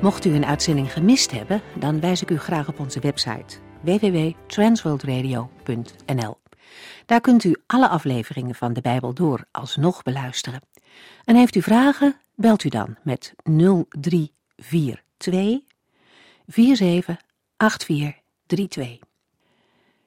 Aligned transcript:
Mocht 0.00 0.24
u 0.24 0.34
een 0.34 0.46
uitzending 0.46 0.92
gemist 0.92 1.30
hebben, 1.30 1.62
dan 1.74 2.00
wijs 2.00 2.22
ik 2.22 2.30
u 2.30 2.38
graag 2.38 2.68
op 2.68 2.78
onze 2.78 3.00
website 3.00 3.58
www.transworldradio.nl. 3.80 6.38
Daar 7.06 7.20
kunt 7.20 7.44
u 7.44 7.56
alle 7.66 7.88
afleveringen 7.88 8.54
van 8.54 8.72
de 8.72 8.80
Bijbel 8.80 9.14
door 9.14 9.44
alsnog 9.50 10.02
beluisteren. 10.02 10.60
En 11.24 11.36
heeft 11.36 11.54
u 11.54 11.62
vragen, 11.62 12.20
belt 12.34 12.64
u 12.64 12.68
dan 12.68 12.96
met 13.02 13.34
0342 13.42 15.60
478432. 16.46 18.98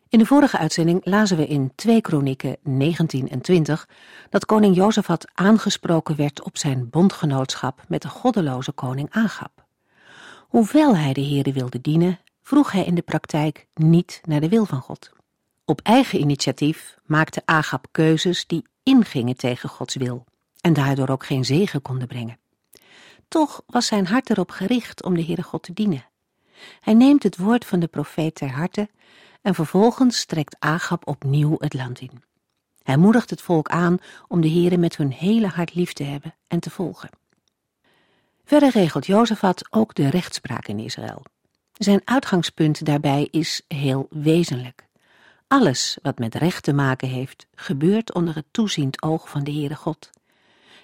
In 0.09 0.19
de 0.19 0.25
vorige 0.25 0.57
uitzending 0.57 1.05
lazen 1.05 1.37
we 1.37 1.47
in 1.47 1.71
2 1.75 2.01
Kronieken 2.01 2.57
19 2.63 3.29
en 3.29 3.41
20 3.41 3.87
dat 4.29 4.45
koning 4.45 4.75
Jozefat 4.75 5.27
aangesproken 5.33 6.15
werd 6.15 6.43
op 6.43 6.57
zijn 6.57 6.89
bondgenootschap 6.89 7.83
met 7.87 8.01
de 8.01 8.09
goddeloze 8.09 8.71
koning 8.71 9.07
Agab. 9.11 9.62
Hoewel 10.53 10.97
hij 10.97 11.13
de 11.13 11.25
Heere 11.25 11.51
wilde 11.51 11.81
dienen, 11.81 12.19
vroeg 12.41 12.71
hij 12.71 12.83
in 12.83 12.95
de 12.95 13.01
praktijk 13.01 13.67
niet 13.73 14.21
naar 14.23 14.39
de 14.39 14.49
wil 14.49 14.65
van 14.65 14.81
God. 14.81 15.11
Op 15.65 15.81
eigen 15.81 16.19
initiatief 16.19 16.97
maakte 17.05 17.41
Agab 17.45 17.85
keuzes 17.91 18.47
die 18.47 18.65
ingingen 18.83 19.37
tegen 19.37 19.69
Gods 19.69 19.95
wil 19.95 20.25
en 20.61 20.73
daardoor 20.73 21.09
ook 21.09 21.25
geen 21.25 21.45
zegen 21.45 21.81
konden 21.81 22.07
brengen. 22.07 22.39
Toch 23.27 23.61
was 23.67 23.87
zijn 23.87 24.07
hart 24.07 24.29
erop 24.29 24.51
gericht 24.51 25.03
om 25.03 25.15
de 25.15 25.23
Heere 25.23 25.43
God 25.43 25.63
te 25.63 25.73
dienen. 25.73 26.05
Hij 26.79 26.93
neemt 26.93 27.23
het 27.23 27.37
woord 27.37 27.65
van 27.65 27.79
de 27.79 27.87
profeet 27.87 28.35
ter 28.35 28.51
harte 28.51 28.89
en 29.41 29.55
vervolgens 29.55 30.25
trekt 30.25 30.55
Agab 30.59 31.07
opnieuw 31.07 31.55
het 31.57 31.73
land 31.73 31.99
in. 31.99 32.23
Hij 32.83 32.97
moedigt 32.97 33.29
het 33.29 33.41
volk 33.41 33.67
aan 33.67 33.97
om 34.27 34.41
de 34.41 34.49
Heere 34.49 34.77
met 34.77 34.97
hun 34.97 35.11
hele 35.11 35.47
hart 35.47 35.75
lief 35.75 35.93
te 35.93 36.03
hebben 36.03 36.35
en 36.47 36.59
te 36.59 36.69
volgen. 36.69 37.09
Verder 38.45 38.69
regelt 38.69 39.05
Jozefat 39.05 39.67
ook 39.69 39.95
de 39.95 40.09
rechtspraak 40.09 40.67
in 40.67 40.79
Israël. 40.79 41.25
Zijn 41.73 42.01
uitgangspunt 42.05 42.85
daarbij 42.85 43.27
is 43.31 43.61
heel 43.67 44.07
wezenlijk. 44.09 44.85
Alles 45.47 45.97
wat 46.01 46.17
met 46.17 46.35
recht 46.35 46.63
te 46.63 46.73
maken 46.73 47.07
heeft, 47.07 47.47
gebeurt 47.55 48.13
onder 48.13 48.35
het 48.35 48.45
toeziend 48.51 49.01
oog 49.01 49.29
van 49.29 49.43
de 49.43 49.51
Heere 49.51 49.75
God. 49.75 50.09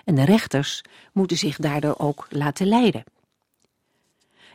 En 0.06 0.16
de 0.16 0.26
rechters 0.26 0.82
moeten 1.14 1.38
zich 1.38 1.58
daardoor 1.58 1.96
ook 1.98 2.28
laten 2.30 2.68
leiden. 2.68 3.04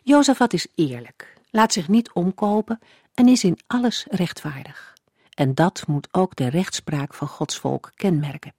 Jozefat 0.02 0.52
is 0.52 0.66
eerlijk, 0.74 1.34
laat 1.50 1.72
zich 1.72 1.88
niet 1.88 2.12
omkopen 2.12 2.78
en 3.14 3.28
is 3.28 3.44
in 3.44 3.58
alles 3.66 4.06
rechtvaardig. 4.08 4.94
En 5.34 5.54
dat 5.54 5.86
moet 5.86 6.08
ook 6.10 6.36
de 6.36 6.48
rechtspraak 6.48 7.14
van 7.14 7.28
Gods 7.28 7.58
volk 7.58 7.92
kenmerken. 7.94 8.54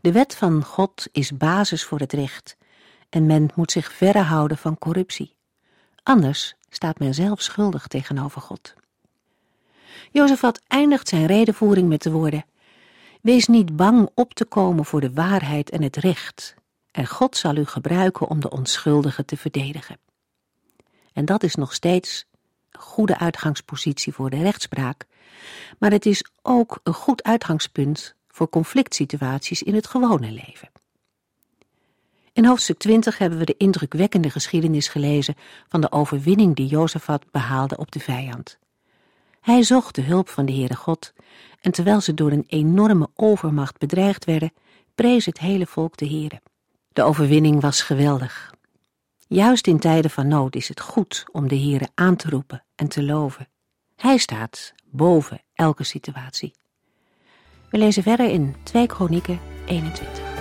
De 0.00 0.12
wet 0.12 0.34
van 0.34 0.64
God 0.64 1.06
is 1.12 1.36
basis 1.36 1.84
voor 1.84 1.98
het 1.98 2.12
recht 2.12 2.56
en 3.14 3.26
men 3.26 3.50
moet 3.54 3.72
zich 3.72 3.92
verre 3.92 4.22
houden 4.22 4.58
van 4.58 4.78
corruptie. 4.78 5.36
Anders 6.02 6.54
staat 6.68 6.98
men 6.98 7.14
zelf 7.14 7.42
schuldig 7.42 7.86
tegenover 7.86 8.40
God. 8.40 8.74
Jozefat 10.10 10.60
eindigt 10.66 11.08
zijn 11.08 11.26
redenvoering 11.26 11.88
met 11.88 12.02
de 12.02 12.10
woorden: 12.10 12.44
Wees 13.20 13.46
niet 13.46 13.76
bang 13.76 14.08
op 14.14 14.34
te 14.34 14.44
komen 14.44 14.84
voor 14.84 15.00
de 15.00 15.12
waarheid 15.12 15.70
en 15.70 15.82
het 15.82 15.96
recht, 15.96 16.54
en 16.90 17.06
God 17.06 17.36
zal 17.36 17.56
u 17.56 17.64
gebruiken 17.64 18.28
om 18.28 18.40
de 18.40 18.50
onschuldigen 18.50 19.26
te 19.26 19.36
verdedigen. 19.36 19.98
En 21.12 21.24
dat 21.24 21.42
is 21.42 21.54
nog 21.54 21.74
steeds 21.74 22.26
een 22.70 22.80
goede 22.80 23.18
uitgangspositie 23.18 24.12
voor 24.12 24.30
de 24.30 24.42
rechtspraak, 24.42 25.06
maar 25.78 25.90
het 25.90 26.06
is 26.06 26.24
ook 26.42 26.80
een 26.82 26.94
goed 26.94 27.22
uitgangspunt 27.22 28.14
voor 28.28 28.48
conflict 28.48 28.94
situaties 28.94 29.62
in 29.62 29.74
het 29.74 29.86
gewone 29.86 30.30
leven. 30.30 30.73
In 32.34 32.44
hoofdstuk 32.44 32.78
20 32.78 33.18
hebben 33.18 33.38
we 33.38 33.44
de 33.44 33.56
indrukwekkende 33.56 34.30
geschiedenis 34.30 34.88
gelezen 34.88 35.34
van 35.68 35.80
de 35.80 35.92
overwinning 35.92 36.56
die 36.56 36.66
Jozefat 36.66 37.24
behaalde 37.30 37.76
op 37.76 37.92
de 37.92 38.00
vijand. 38.00 38.58
Hij 39.40 39.62
zocht 39.62 39.94
de 39.94 40.02
hulp 40.02 40.28
van 40.28 40.46
de 40.46 40.52
Heere 40.52 40.76
God, 40.76 41.12
en 41.60 41.72
terwijl 41.72 42.00
ze 42.00 42.14
door 42.14 42.30
een 42.30 42.44
enorme 42.46 43.08
overmacht 43.14 43.78
bedreigd 43.78 44.24
werden, 44.24 44.52
prees 44.94 45.26
het 45.26 45.38
hele 45.38 45.66
volk 45.66 45.96
de 45.96 46.06
Heere. 46.06 46.40
De 46.92 47.02
overwinning 47.02 47.60
was 47.60 47.82
geweldig. 47.82 48.54
Juist 49.26 49.66
in 49.66 49.78
tijden 49.78 50.10
van 50.10 50.28
nood 50.28 50.56
is 50.56 50.68
het 50.68 50.80
goed 50.80 51.24
om 51.32 51.48
de 51.48 51.58
Heere 51.58 51.88
aan 51.94 52.16
te 52.16 52.28
roepen 52.28 52.64
en 52.74 52.88
te 52.88 53.02
loven. 53.02 53.48
Hij 53.96 54.16
staat 54.16 54.74
boven 54.84 55.42
elke 55.54 55.84
situatie. 55.84 56.54
We 57.70 57.78
lezen 57.78 58.02
verder 58.02 58.30
in 58.30 58.56
2 58.62 58.86
Kronieken 58.86 59.40
21. 59.66 60.33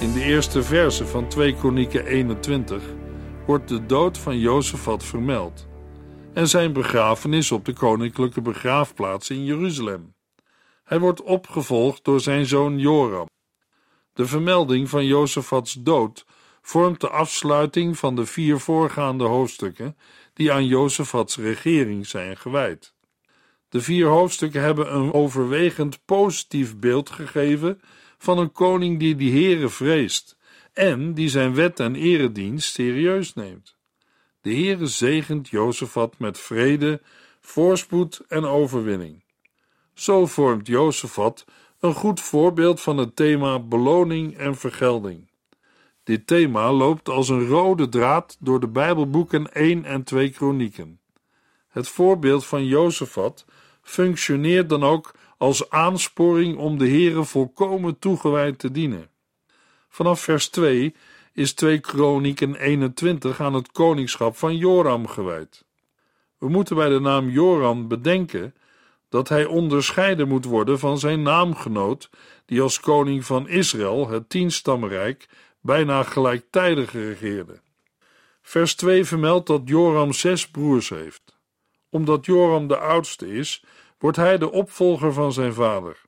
In 0.00 0.12
de 0.12 0.22
eerste 0.22 0.62
verse 0.62 1.06
van 1.06 1.28
2 1.28 1.54
Kronieken 1.54 2.06
21 2.06 2.82
wordt 3.46 3.68
de 3.68 3.86
dood 3.86 4.18
van 4.18 4.38
Jozefat 4.38 5.04
vermeld 5.04 5.68
en 6.34 6.48
zijn 6.48 6.72
begrafenis 6.72 7.52
op 7.52 7.64
de 7.64 7.72
koninklijke 7.72 8.40
begraafplaats 8.40 9.30
in 9.30 9.44
Jeruzalem. 9.44 10.14
Hij 10.84 10.98
wordt 10.98 11.22
opgevolgd 11.22 12.04
door 12.04 12.20
zijn 12.20 12.46
zoon 12.46 12.78
Joram. 12.78 13.28
De 14.12 14.26
vermelding 14.26 14.88
van 14.88 15.06
Jozefats 15.06 15.72
dood 15.72 16.24
vormt 16.62 17.00
de 17.00 17.08
afsluiting 17.08 17.98
van 17.98 18.16
de 18.16 18.26
vier 18.26 18.60
voorgaande 18.60 19.24
hoofdstukken 19.24 19.96
die 20.34 20.52
aan 20.52 20.66
Jozefats 20.66 21.36
regering 21.36 22.06
zijn 22.06 22.36
gewijd. 22.36 22.94
De 23.68 23.80
vier 23.80 24.06
hoofdstukken 24.06 24.62
hebben 24.62 24.94
een 24.94 25.12
overwegend 25.12 26.04
positief 26.04 26.76
beeld 26.76 27.10
gegeven 27.10 27.80
van 28.20 28.38
een 28.38 28.52
koning 28.52 28.98
die 28.98 29.16
de 29.16 29.30
Heere 29.30 29.68
vreest 29.68 30.36
en 30.72 31.14
die 31.14 31.28
zijn 31.28 31.54
wet 31.54 31.80
en 31.80 31.94
eredienst 31.94 32.72
serieus 32.72 33.34
neemt. 33.34 33.76
De 34.40 34.50
Heere 34.50 34.86
zegent 34.86 35.48
Jozefat 35.48 36.18
met 36.18 36.38
vrede, 36.38 37.00
voorspoed 37.40 38.22
en 38.28 38.44
overwinning. 38.44 39.24
Zo 39.94 40.26
vormt 40.26 40.66
Jozefat 40.66 41.44
een 41.80 41.94
goed 41.94 42.20
voorbeeld 42.20 42.80
van 42.80 42.96
het 42.96 43.16
thema 43.16 43.58
beloning 43.58 44.36
en 44.36 44.56
vergelding. 44.56 45.30
Dit 46.04 46.26
thema 46.26 46.72
loopt 46.72 47.08
als 47.08 47.28
een 47.28 47.46
rode 47.46 47.88
draad 47.88 48.36
door 48.40 48.60
de 48.60 48.68
Bijbelboeken 48.68 49.52
1 49.52 49.84
en 49.84 50.04
2 50.04 50.30
Kronieken. 50.30 51.00
Het 51.68 51.88
voorbeeld 51.88 52.46
van 52.46 52.64
Jozefat 52.64 53.44
functioneert 53.82 54.68
dan 54.68 54.84
ook 54.84 55.14
als 55.38 55.70
aansporing 55.70 56.56
om 56.56 56.78
de 56.78 56.88
Heere 56.88 57.24
volkomen 57.24 57.98
toegewijd 57.98 58.58
te 58.58 58.70
dienen. 58.70 59.10
Vanaf 59.88 60.20
vers 60.20 60.48
2 60.48 60.94
is 61.32 61.52
2 61.52 61.78
Kronieken 61.78 62.54
21 62.54 63.40
aan 63.40 63.54
het 63.54 63.72
koningschap 63.72 64.36
van 64.36 64.56
Joram 64.56 65.06
gewijd. 65.06 65.64
We 66.38 66.48
moeten 66.48 66.76
bij 66.76 66.88
de 66.88 67.00
naam 67.00 67.28
Joram 67.28 67.88
bedenken 67.88 68.54
dat 69.08 69.28
hij 69.28 69.44
onderscheiden 69.44 70.28
moet 70.28 70.44
worden 70.44 70.78
van 70.78 70.98
zijn 70.98 71.22
naamgenoot, 71.22 72.10
die 72.46 72.60
als 72.60 72.80
koning 72.80 73.24
van 73.24 73.48
Israël, 73.48 74.08
het 74.08 74.28
tienstammenrijk, 74.28 75.28
bijna 75.60 76.02
gelijktijdig 76.02 76.92
regeerde. 76.92 77.60
Vers 78.42 78.74
2 78.74 79.04
vermeldt 79.04 79.46
dat 79.46 79.62
Joram 79.64 80.12
zes 80.12 80.48
broers 80.48 80.88
heeft. 80.88 81.29
Omdat 81.90 82.26
Joram 82.26 82.66
de 82.66 82.78
oudste 82.78 83.32
is, 83.34 83.64
wordt 83.98 84.16
hij 84.16 84.38
de 84.38 84.50
opvolger 84.50 85.12
van 85.12 85.32
zijn 85.32 85.54
vader. 85.54 86.00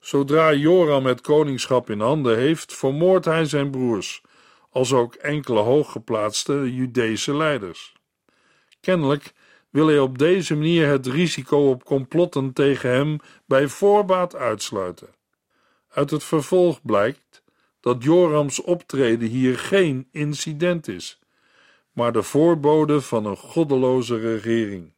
Zodra 0.00 0.52
Joram 0.52 1.06
het 1.06 1.20
koningschap 1.20 1.90
in 1.90 2.00
handen 2.00 2.38
heeft, 2.38 2.74
vermoordt 2.74 3.24
hij 3.24 3.44
zijn 3.44 3.70
broers, 3.70 4.22
als 4.70 4.92
ook 4.92 5.14
enkele 5.14 5.60
hooggeplaatste 5.60 6.74
Judese 6.74 7.36
leiders. 7.36 7.94
Kennelijk 8.80 9.32
wil 9.70 9.86
hij 9.86 9.98
op 9.98 10.18
deze 10.18 10.54
manier 10.54 10.88
het 10.88 11.06
risico 11.06 11.70
op 11.70 11.84
complotten 11.84 12.52
tegen 12.52 12.90
hem 12.90 13.18
bij 13.46 13.68
voorbaat 13.68 14.34
uitsluiten. 14.34 15.08
Uit 15.88 16.10
het 16.10 16.24
vervolg 16.24 16.82
blijkt 16.82 17.42
dat 17.80 18.02
Jorams 18.02 18.62
optreden 18.62 19.28
hier 19.28 19.58
geen 19.58 20.08
incident 20.10 20.88
is, 20.88 21.18
maar 21.92 22.12
de 22.12 22.22
voorbode 22.22 23.00
van 23.00 23.26
een 23.26 23.36
goddeloze 23.36 24.18
regering. 24.18 24.93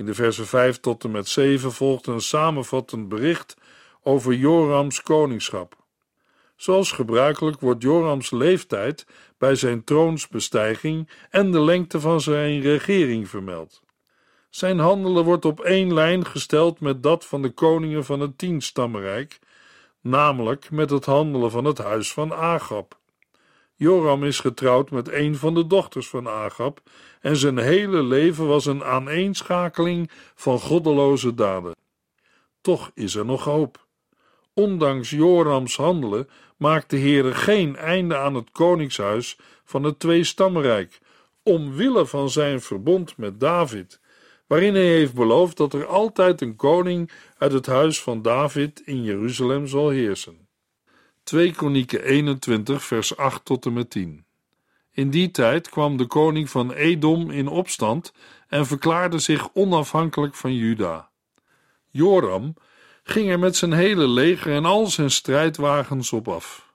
In 0.00 0.06
de 0.06 0.14
versen 0.14 0.46
5 0.46 0.80
tot 0.80 1.04
en 1.04 1.10
met 1.10 1.28
7 1.28 1.72
volgt 1.72 2.06
een 2.06 2.20
samenvattend 2.20 3.08
bericht 3.08 3.56
over 4.02 4.34
Jorams 4.34 5.02
koningschap. 5.02 5.76
Zoals 6.56 6.92
gebruikelijk 6.92 7.60
wordt 7.60 7.82
Jorams 7.82 8.30
leeftijd 8.30 9.06
bij 9.38 9.54
zijn 9.54 9.84
troonsbestijging 9.84 11.08
en 11.30 11.50
de 11.50 11.60
lengte 11.60 12.00
van 12.00 12.20
zijn 12.20 12.60
regering 12.60 13.28
vermeld. 13.28 13.82
Zijn 14.50 14.78
handelen 14.78 15.24
wordt 15.24 15.44
op 15.44 15.60
één 15.60 15.94
lijn 15.94 16.26
gesteld 16.26 16.80
met 16.80 17.02
dat 17.02 17.26
van 17.26 17.42
de 17.42 17.50
koningen 17.50 18.04
van 18.04 18.20
het 18.20 18.38
tienstammenrijk, 18.38 19.38
namelijk 20.00 20.70
met 20.70 20.90
het 20.90 21.04
handelen 21.04 21.50
van 21.50 21.64
het 21.64 21.78
huis 21.78 22.12
van 22.12 22.34
Agab. 22.34 22.99
Joram 23.82 24.24
is 24.24 24.40
getrouwd 24.40 24.90
met 24.90 25.12
een 25.12 25.36
van 25.36 25.54
de 25.54 25.66
dochters 25.66 26.08
van 26.08 26.28
Agab 26.28 26.80
en 27.20 27.36
zijn 27.36 27.58
hele 27.58 28.02
leven 28.02 28.46
was 28.46 28.66
een 28.66 28.84
aaneenschakeling 28.84 30.10
van 30.34 30.58
goddeloze 30.58 31.34
daden. 31.34 31.74
Toch 32.60 32.90
is 32.94 33.14
er 33.14 33.24
nog 33.24 33.44
hoop. 33.44 33.86
Ondanks 34.54 35.10
Jorams 35.10 35.76
handelen 35.76 36.28
maakt 36.56 36.90
de 36.90 36.98
Heere 36.98 37.34
geen 37.34 37.76
einde 37.76 38.16
aan 38.16 38.34
het 38.34 38.50
koningshuis 38.50 39.38
van 39.64 39.82
het 39.82 39.98
Tweestammenrijk, 39.98 40.98
omwille 41.42 42.06
van 42.06 42.30
zijn 42.30 42.60
verbond 42.60 43.16
met 43.16 43.40
David, 43.40 44.00
waarin 44.46 44.74
hij 44.74 44.88
heeft 44.88 45.14
beloofd 45.14 45.56
dat 45.56 45.72
er 45.72 45.86
altijd 45.86 46.40
een 46.40 46.56
koning 46.56 47.10
uit 47.38 47.52
het 47.52 47.66
huis 47.66 48.02
van 48.02 48.22
David 48.22 48.80
in 48.84 49.02
Jeruzalem 49.02 49.66
zal 49.66 49.88
heersen. 49.88 50.48
2 51.30 51.50
Kronieken 51.52 52.02
21 52.02 52.84
vers 52.84 53.16
8 53.16 53.44
tot 53.44 53.66
en 53.66 53.72
met 53.72 53.90
10 53.90 54.24
In 54.92 55.10
die 55.10 55.30
tijd 55.30 55.68
kwam 55.68 55.96
de 55.96 56.06
koning 56.06 56.50
van 56.50 56.72
Edom 56.72 57.30
in 57.30 57.48
opstand 57.48 58.12
en 58.48 58.66
verklaarde 58.66 59.18
zich 59.18 59.48
onafhankelijk 59.52 60.34
van 60.34 60.54
Juda. 60.54 61.10
Joram 61.90 62.54
ging 63.02 63.30
er 63.30 63.38
met 63.38 63.56
zijn 63.56 63.72
hele 63.72 64.08
leger 64.08 64.54
en 64.54 64.64
al 64.64 64.86
zijn 64.86 65.10
strijdwagens 65.10 66.12
op 66.12 66.28
af. 66.28 66.72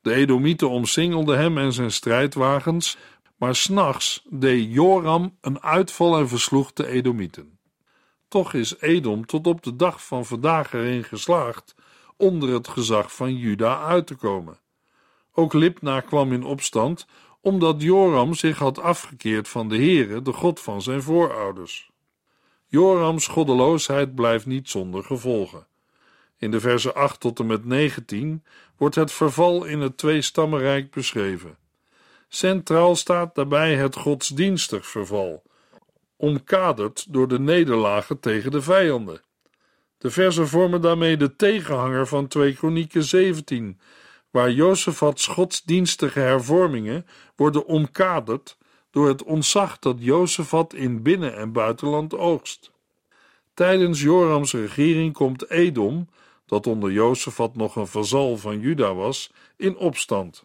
De 0.00 0.14
Edomieten 0.14 0.70
omsingelden 0.70 1.38
hem 1.38 1.58
en 1.58 1.72
zijn 1.72 1.92
strijdwagens, 1.92 2.96
maar 3.36 3.54
s'nachts 3.54 4.22
deed 4.30 4.72
Joram 4.72 5.38
een 5.40 5.62
uitval 5.62 6.18
en 6.18 6.28
versloeg 6.28 6.72
de 6.72 6.86
Edomieten. 6.86 7.58
Toch 8.28 8.54
is 8.54 8.80
Edom 8.80 9.26
tot 9.26 9.46
op 9.46 9.62
de 9.62 9.76
dag 9.76 10.04
van 10.06 10.26
vandaag 10.26 10.72
erin 10.72 11.04
geslaagd 11.04 11.74
onder 12.24 12.48
het 12.48 12.68
gezag 12.68 13.14
van 13.14 13.36
Juda 13.36 13.84
uit 13.84 14.06
te 14.06 14.14
komen. 14.14 14.58
Ook 15.32 15.52
Libna 15.52 16.00
kwam 16.00 16.32
in 16.32 16.44
opstand 16.44 17.06
omdat 17.40 17.82
Joram 17.82 18.34
zich 18.34 18.58
had 18.58 18.78
afgekeerd 18.78 19.48
van 19.48 19.68
de 19.68 19.76
Heere, 19.76 20.22
de 20.22 20.32
God 20.32 20.60
van 20.60 20.82
zijn 20.82 21.02
voorouders. 21.02 21.90
Jorams 22.66 23.26
goddeloosheid 23.26 24.14
blijft 24.14 24.46
niet 24.46 24.68
zonder 24.68 25.04
gevolgen. 25.04 25.66
In 26.38 26.50
de 26.50 26.60
versen 26.60 26.94
8 26.94 27.20
tot 27.20 27.38
en 27.38 27.46
met 27.46 27.64
19 27.64 28.44
wordt 28.76 28.94
het 28.94 29.12
verval 29.12 29.64
in 29.64 29.80
het 29.80 29.96
tweestammenrijk 29.96 30.90
beschreven. 30.90 31.56
Centraal 32.28 32.96
staat 32.96 33.34
daarbij 33.34 33.76
het 33.76 33.96
godsdienstig 33.96 34.86
verval, 34.86 35.42
omkaderd 36.16 37.12
door 37.12 37.28
de 37.28 37.38
nederlagen 37.38 38.20
tegen 38.20 38.50
de 38.50 38.62
vijanden. 38.62 39.20
De 40.04 40.10
versen 40.10 40.48
vormen 40.48 40.80
daarmee 40.80 41.16
de 41.16 41.36
tegenhanger 41.36 42.06
van 42.06 42.28
2 42.28 42.54
Kronieken 42.54 43.02
17, 43.02 43.80
waar 44.30 44.50
Jozefats 44.50 45.26
godsdienstige 45.26 46.20
hervormingen 46.20 47.06
worden 47.36 47.66
omkaderd 47.66 48.56
door 48.90 49.08
het 49.08 49.22
ontzag 49.22 49.78
dat 49.78 49.96
Jozefat 49.98 50.74
in 50.74 51.02
binnen- 51.02 51.36
en 51.36 51.52
buitenland 51.52 52.14
oogst. 52.14 52.72
Tijdens 53.54 54.02
Jorams 54.02 54.52
regering 54.52 55.12
komt 55.12 55.50
Edom, 55.50 56.08
dat 56.46 56.66
onder 56.66 56.92
Jozefat 56.92 57.56
nog 57.56 57.76
een 57.76 57.86
vazal 57.86 58.36
van 58.36 58.60
Juda 58.60 58.94
was, 58.94 59.32
in 59.56 59.76
opstand. 59.76 60.44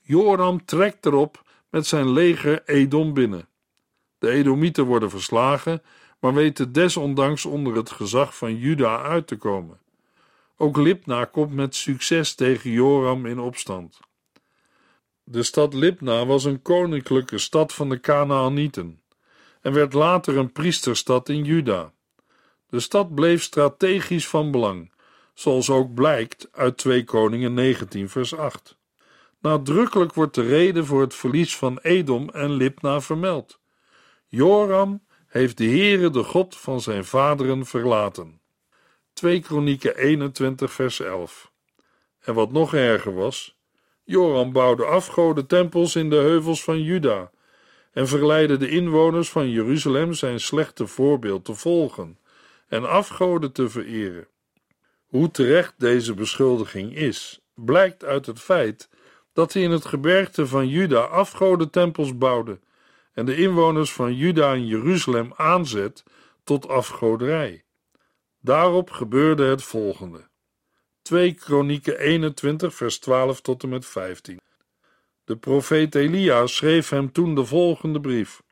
Joram 0.00 0.64
trekt 0.64 1.06
erop 1.06 1.42
met 1.70 1.86
zijn 1.86 2.12
leger 2.12 2.62
Edom 2.64 3.14
binnen. 3.14 3.48
De 4.18 4.30
Edomieten 4.30 4.84
worden 4.84 5.10
verslagen, 5.10 5.82
maar 6.20 6.34
weten 6.34 6.72
desondanks 6.72 7.44
onder 7.44 7.74
het 7.74 7.90
gezag 7.90 8.36
van 8.36 8.56
Juda 8.56 9.02
uit 9.02 9.26
te 9.26 9.36
komen. 9.36 9.78
Ook 10.56 10.76
Libna 10.76 11.24
komt 11.24 11.52
met 11.52 11.74
succes 11.74 12.34
tegen 12.34 12.70
Joram 12.70 13.26
in 13.26 13.38
opstand. 13.38 14.00
De 15.24 15.42
stad 15.42 15.74
Libna 15.74 16.26
was 16.26 16.44
een 16.44 16.62
koninklijke 16.62 17.38
stad 17.38 17.72
van 17.72 17.88
de 17.88 17.98
Kanaanieten 17.98 19.02
en 19.60 19.72
werd 19.72 19.92
later 19.92 20.36
een 20.36 20.52
priesterstad 20.52 21.28
in 21.28 21.44
Juda. 21.44 21.92
De 22.68 22.80
stad 22.80 23.14
bleef 23.14 23.42
strategisch 23.42 24.28
van 24.28 24.50
belang, 24.50 24.92
zoals 25.34 25.70
ook 25.70 25.94
blijkt 25.94 26.48
uit 26.52 26.76
2 26.76 27.04
Koningen 27.04 27.54
19 27.54 28.08
vers 28.08 28.34
8. 28.34 28.76
Nadrukkelijk 29.40 30.14
wordt 30.14 30.34
de 30.34 30.42
reden 30.42 30.86
voor 30.86 31.00
het 31.00 31.14
verlies 31.14 31.56
van 31.56 31.78
Edom 31.78 32.28
en 32.28 32.52
Libna 32.52 33.00
vermeld. 33.00 33.60
Joram 34.26 35.06
heeft 35.28 35.56
de 35.56 35.64
Heere 35.66 36.10
de 36.10 36.22
God 36.22 36.56
van 36.56 36.80
zijn 36.80 37.04
vaderen 37.04 37.66
verlaten. 37.66 38.40
2 39.12 39.40
Kronieken 39.40 39.96
21 39.96 40.72
vers 40.72 41.00
11 41.00 41.50
En 42.20 42.34
wat 42.34 42.52
nog 42.52 42.74
erger 42.74 43.14
was, 43.14 43.56
Joram 44.04 44.52
bouwde 44.52 44.84
afgoden 44.84 45.46
tempels 45.46 45.96
in 45.96 46.10
de 46.10 46.16
heuvels 46.16 46.64
van 46.64 46.82
Juda 46.82 47.30
en 47.92 48.08
verleidde 48.08 48.56
de 48.56 48.68
inwoners 48.68 49.30
van 49.30 49.50
Jeruzalem 49.50 50.12
zijn 50.12 50.40
slechte 50.40 50.86
voorbeeld 50.86 51.44
te 51.44 51.54
volgen 51.54 52.18
en 52.68 52.88
afgoden 52.88 53.52
te 53.52 53.68
vereren. 53.68 54.26
Hoe 55.06 55.30
terecht 55.30 55.74
deze 55.78 56.14
beschuldiging 56.14 56.94
is, 56.94 57.40
blijkt 57.54 58.04
uit 58.04 58.26
het 58.26 58.40
feit 58.40 58.88
dat 59.32 59.52
hij 59.52 59.62
in 59.62 59.70
het 59.70 59.84
gebergte 59.84 60.46
van 60.46 60.68
Juda 60.68 61.00
afgodentempels 61.00 62.18
bouwde 62.18 62.58
en 63.12 63.26
de 63.26 63.36
inwoners 63.36 63.92
van 63.92 64.14
Juda 64.14 64.52
en 64.52 64.66
Jeruzalem 64.66 65.32
aanzet 65.36 66.02
tot 66.44 66.68
afgoderij. 66.68 67.64
Daarop 68.40 68.90
gebeurde 68.90 69.44
het 69.44 69.62
volgende. 69.62 70.28
2 71.02 71.32
Kronieken 71.32 71.98
21 71.98 72.74
vers 72.74 72.98
12 72.98 73.40
tot 73.40 73.62
en 73.62 73.68
met 73.68 73.86
15 73.86 74.40
De 75.24 75.36
profeet 75.36 75.94
Elia 75.94 76.46
schreef 76.46 76.88
hem 76.88 77.12
toen 77.12 77.34
de 77.34 77.44
volgende 77.44 78.00
brief. 78.00 78.42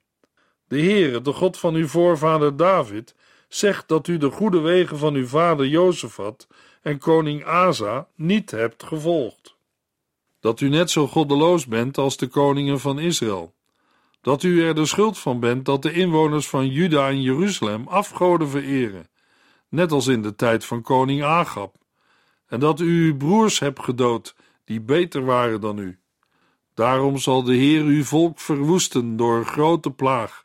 De 0.68 0.80
Heere, 0.80 1.20
de 1.20 1.32
God 1.32 1.58
van 1.58 1.74
uw 1.74 1.86
voorvader 1.86 2.56
David, 2.56 3.14
zegt 3.48 3.88
dat 3.88 4.06
u 4.06 4.16
de 4.16 4.30
goede 4.30 4.60
wegen 4.60 4.98
van 4.98 5.14
uw 5.14 5.26
vader 5.26 5.66
Jozefat 5.66 6.46
en 6.82 6.98
koning 6.98 7.44
Asa 7.44 8.08
niet 8.14 8.50
hebt 8.50 8.82
gevolgd. 8.82 9.56
Dat 10.40 10.60
u 10.60 10.68
net 10.68 10.90
zo 10.90 11.06
goddeloos 11.06 11.66
bent 11.66 11.98
als 11.98 12.16
de 12.16 12.26
koningen 12.26 12.80
van 12.80 12.98
Israël. 12.98 13.55
Dat 14.20 14.42
u 14.42 14.62
er 14.62 14.74
de 14.74 14.86
schuld 14.86 15.18
van 15.18 15.40
bent 15.40 15.64
dat 15.64 15.82
de 15.82 15.92
inwoners 15.92 16.48
van 16.48 16.68
Juda 16.68 17.08
en 17.08 17.22
Jeruzalem 17.22 17.88
afgoden 17.88 18.48
vereren, 18.48 19.08
net 19.68 19.92
als 19.92 20.06
in 20.06 20.22
de 20.22 20.34
tijd 20.34 20.64
van 20.64 20.82
koning 20.82 21.22
Agab. 21.22 21.74
En 22.46 22.60
dat 22.60 22.80
u 22.80 23.06
uw 23.06 23.16
broers 23.16 23.58
hebt 23.58 23.82
gedood, 23.82 24.34
die 24.64 24.80
beter 24.80 25.24
waren 25.24 25.60
dan 25.60 25.78
u. 25.78 25.98
Daarom 26.74 27.18
zal 27.18 27.42
de 27.42 27.54
Heer 27.54 27.82
uw 27.82 28.04
volk 28.04 28.40
verwoesten 28.40 29.16
door 29.16 29.36
een 29.36 29.46
grote 29.46 29.90
plaag. 29.90 30.44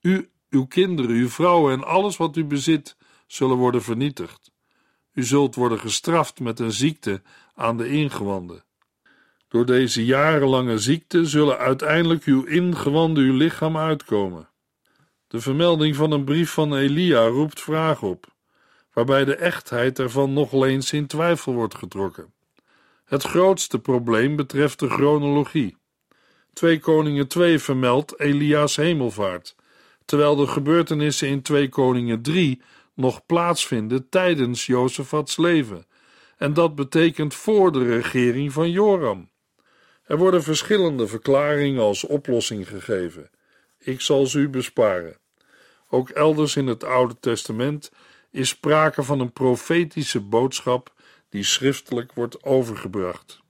U 0.00 0.30
uw 0.50 0.66
kinderen, 0.66 1.10
uw 1.10 1.28
vrouwen 1.28 1.72
en 1.72 1.84
alles 1.84 2.16
wat 2.16 2.36
u 2.36 2.44
bezit 2.44 2.96
zullen 3.26 3.56
worden 3.56 3.82
vernietigd. 3.82 4.50
U 5.12 5.24
zult 5.24 5.54
worden 5.54 5.78
gestraft 5.78 6.40
met 6.40 6.60
een 6.60 6.72
ziekte 6.72 7.22
aan 7.54 7.76
de 7.76 7.88
ingewanden. 7.88 8.64
Door 9.48 9.66
deze 9.66 10.04
jarenlange 10.04 10.78
ziekte 10.78 11.26
zullen 11.26 11.58
uiteindelijk 11.58 12.24
uw 12.24 12.44
ingewanden 12.44 13.24
uw 13.24 13.36
lichaam 13.36 13.76
uitkomen. 13.76 14.48
De 15.28 15.40
vermelding 15.40 15.96
van 15.96 16.12
een 16.12 16.24
brief 16.24 16.50
van 16.50 16.76
Elia 16.76 17.26
roept 17.26 17.60
vraag 17.60 18.02
op, 18.02 18.26
waarbij 18.92 19.24
de 19.24 19.34
echtheid 19.36 19.98
ervan 19.98 20.32
nog 20.32 20.52
eens 20.52 20.92
in 20.92 21.06
twijfel 21.06 21.54
wordt 21.54 21.74
getrokken. 21.74 22.32
Het 23.04 23.22
grootste 23.22 23.78
probleem 23.78 24.36
betreft 24.36 24.78
de 24.78 24.88
chronologie. 24.88 25.76
2 26.52 26.78
Koningen 26.78 27.28
2 27.28 27.58
vermeldt 27.58 28.20
Elia's 28.20 28.76
hemelvaart 28.76 29.56
terwijl 30.08 30.36
de 30.36 30.46
gebeurtenissen 30.46 31.28
in 31.28 31.42
2 31.42 31.68
Koningen 31.68 32.22
3 32.22 32.60
nog 32.94 33.26
plaatsvinden 33.26 34.08
tijdens 34.08 34.66
Jozefats 34.66 35.36
leven, 35.36 35.86
en 36.36 36.54
dat 36.54 36.74
betekent 36.74 37.34
voor 37.34 37.72
de 37.72 37.84
regering 37.84 38.52
van 38.52 38.70
Joram. 38.70 39.30
Er 40.08 40.16
worden 40.16 40.42
verschillende 40.42 41.06
verklaringen 41.06 41.82
als 41.82 42.04
oplossing 42.04 42.68
gegeven. 42.68 43.30
Ik 43.78 44.00
zal 44.00 44.26
ze 44.26 44.38
u 44.38 44.48
besparen. 44.48 45.16
Ook 45.88 46.08
elders 46.08 46.56
in 46.56 46.66
het 46.66 46.84
Oude 46.84 47.16
Testament 47.20 47.92
is 48.30 48.48
sprake 48.48 49.02
van 49.02 49.20
een 49.20 49.32
profetische 49.32 50.20
boodschap 50.20 50.92
die 51.28 51.42
schriftelijk 51.42 52.12
wordt 52.12 52.44
overgebracht. 52.44 53.40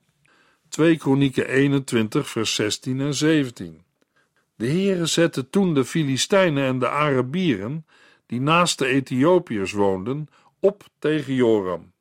2 0.69 0.97
Kronieken 0.97 1.49
21 1.49 2.29
vers 2.29 2.55
16 2.55 3.01
en 3.01 3.15
17 3.15 3.83
De 4.55 4.67
Heere 4.67 5.07
zette 5.07 5.51
toen 5.51 5.75
de 5.75 5.85
Filistijnen 5.85 6.65
en 6.65 6.79
de 6.79 6.89
Arabieren, 6.89 7.87
die 8.27 8.41
naast 8.41 8.79
de 8.79 8.87
Ethiopiërs 8.87 9.73
woonden, 9.73 10.29
op 10.61 10.85
tegen 10.99 11.35
Joram. 11.35 11.93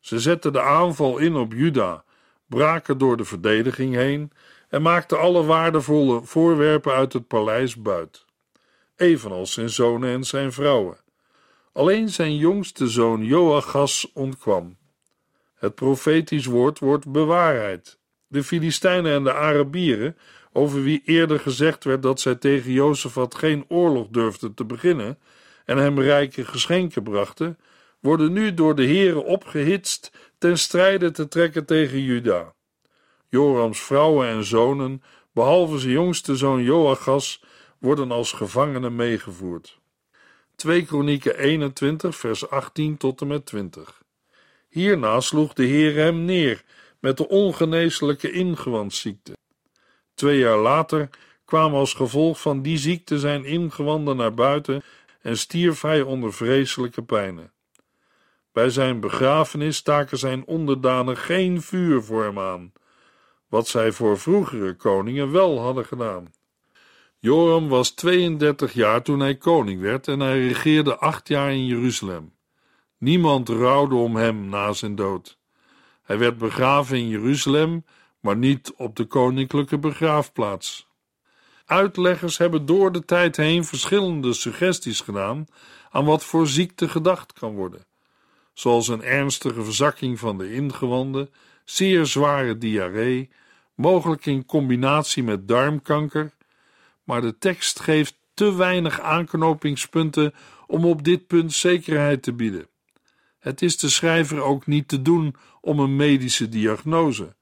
Ze 0.00 0.20
zetten 0.20 0.52
de 0.52 0.62
aanval 0.62 1.18
in 1.18 1.36
op 1.36 1.52
Juda, 1.52 2.04
braken 2.46 2.98
door 2.98 3.16
de 3.16 3.24
verdediging 3.24 3.94
heen 3.94 4.32
en 4.68 4.82
maakten 4.82 5.18
alle 5.18 5.44
waardevolle 5.44 6.20
voorwerpen 6.22 6.92
uit 6.92 7.12
het 7.12 7.26
paleis 7.26 7.76
buit, 7.76 8.24
evenals 8.96 9.52
zijn 9.52 9.70
zonen 9.70 10.10
en 10.10 10.24
zijn 10.24 10.52
vrouwen. 10.52 10.96
Alleen 11.72 12.08
zijn 12.08 12.36
jongste 12.36 12.88
zoon 12.88 13.24
Joachas 13.24 14.10
ontkwam. 14.12 14.76
Het 15.54 15.74
profetisch 15.74 16.46
woord 16.46 16.78
wordt 16.78 17.12
bewaarheid. 17.12 17.98
De 18.26 18.44
Filistijnen 18.44 19.12
en 19.12 19.24
de 19.24 19.32
Arabieren, 19.32 20.16
over 20.52 20.82
wie 20.82 21.02
eerder 21.04 21.40
gezegd 21.40 21.84
werd 21.84 22.02
dat 22.02 22.20
zij 22.20 22.34
tegen 22.34 22.72
Jozefat 22.72 23.34
geen 23.34 23.64
oorlog 23.68 24.08
durfden 24.08 24.54
te 24.54 24.64
beginnen 24.64 25.18
en 25.64 25.78
hem 25.78 26.00
rijke 26.00 26.44
geschenken 26.44 27.02
brachten, 27.02 27.58
worden 28.06 28.32
nu 28.32 28.54
door 28.54 28.74
de 28.74 28.84
heren 28.84 29.24
opgehitst 29.24 30.10
ten 30.38 30.58
strijde 30.58 31.10
te 31.10 31.28
trekken 31.28 31.64
tegen 31.66 32.02
Juda. 32.02 32.54
Jorams 33.28 33.80
vrouwen 33.80 34.28
en 34.28 34.44
zonen, 34.44 35.02
behalve 35.32 35.78
zijn 35.78 35.92
jongste 35.92 36.36
zoon 36.36 36.62
Joachas, 36.62 37.42
worden 37.78 38.10
als 38.10 38.32
gevangenen 38.32 38.96
meegevoerd. 38.96 39.78
2 40.56 40.84
Kronieken 40.84 41.38
21 41.38 42.16
vers 42.16 42.50
18 42.50 42.96
tot 42.96 43.20
en 43.20 43.26
met 43.26 43.46
20 43.46 44.02
Hierna 44.68 45.20
sloeg 45.20 45.52
de 45.52 45.64
Heer 45.64 45.94
hem 45.94 46.24
neer 46.24 46.64
met 47.00 47.16
de 47.16 47.28
ongeneeslijke 47.28 48.30
ingewandziekte. 48.30 49.32
Twee 50.14 50.38
jaar 50.38 50.58
later 50.58 51.08
kwamen 51.44 51.78
als 51.78 51.94
gevolg 51.94 52.40
van 52.40 52.62
die 52.62 52.78
ziekte 52.78 53.18
zijn 53.18 53.44
ingewanden 53.44 54.16
naar 54.16 54.34
buiten 54.34 54.82
en 55.20 55.38
stierf 55.38 55.80
hij 55.80 56.02
onder 56.02 56.32
vreselijke 56.32 57.02
pijnen. 57.02 57.54
Bij 58.56 58.70
zijn 58.70 59.00
begrafenis 59.00 59.76
staken 59.76 60.18
zijn 60.18 60.46
onderdanen 60.46 61.16
geen 61.16 61.62
vuur 61.62 62.02
voor 62.02 62.24
hem 62.24 62.38
aan, 62.38 62.72
wat 63.48 63.68
zij 63.68 63.92
voor 63.92 64.18
vroegere 64.18 64.74
koningen 64.74 65.32
wel 65.32 65.60
hadden 65.60 65.84
gedaan. 65.84 66.32
Joram 67.18 67.68
was 67.68 67.90
32 67.90 68.72
jaar 68.72 69.02
toen 69.02 69.20
hij 69.20 69.36
koning 69.36 69.80
werd 69.80 70.08
en 70.08 70.20
hij 70.20 70.46
regeerde 70.46 70.96
acht 70.96 71.28
jaar 71.28 71.52
in 71.52 71.66
Jeruzalem. 71.66 72.34
Niemand 72.98 73.48
rouwde 73.48 73.94
om 73.94 74.16
hem 74.16 74.48
na 74.48 74.72
zijn 74.72 74.94
dood. 74.94 75.38
Hij 76.02 76.18
werd 76.18 76.38
begraven 76.38 76.96
in 76.96 77.08
Jeruzalem, 77.08 77.84
maar 78.20 78.36
niet 78.36 78.72
op 78.76 78.96
de 78.96 79.04
koninklijke 79.04 79.78
begraafplaats. 79.78 80.88
Uitleggers 81.64 82.38
hebben 82.38 82.66
door 82.66 82.92
de 82.92 83.04
tijd 83.04 83.36
heen 83.36 83.64
verschillende 83.64 84.32
suggesties 84.32 85.00
gedaan 85.00 85.46
aan 85.90 86.04
wat 86.04 86.24
voor 86.24 86.46
ziekte 86.46 86.88
gedacht 86.88 87.32
kan 87.32 87.54
worden, 87.54 87.86
zoals 88.56 88.88
een 88.88 89.02
ernstige 89.02 89.64
verzakking 89.64 90.18
van 90.18 90.38
de 90.38 90.52
ingewanden, 90.52 91.30
zeer 91.64 92.06
zware 92.06 92.58
diarree, 92.58 93.28
mogelijk 93.74 94.26
in 94.26 94.46
combinatie 94.46 95.22
met 95.22 95.48
darmkanker, 95.48 96.32
maar 97.04 97.20
de 97.20 97.38
tekst 97.38 97.80
geeft 97.80 98.14
te 98.34 98.54
weinig 98.54 99.00
aanknopingspunten 99.00 100.34
om 100.66 100.84
op 100.84 101.04
dit 101.04 101.26
punt 101.26 101.52
zekerheid 101.52 102.22
te 102.22 102.32
bieden. 102.32 102.66
Het 103.38 103.62
is 103.62 103.76
de 103.76 103.88
schrijver 103.88 104.40
ook 104.40 104.66
niet 104.66 104.88
te 104.88 105.02
doen 105.02 105.34
om 105.60 105.80
een 105.80 105.96
medische 105.96 106.48
diagnose, 106.48 107.34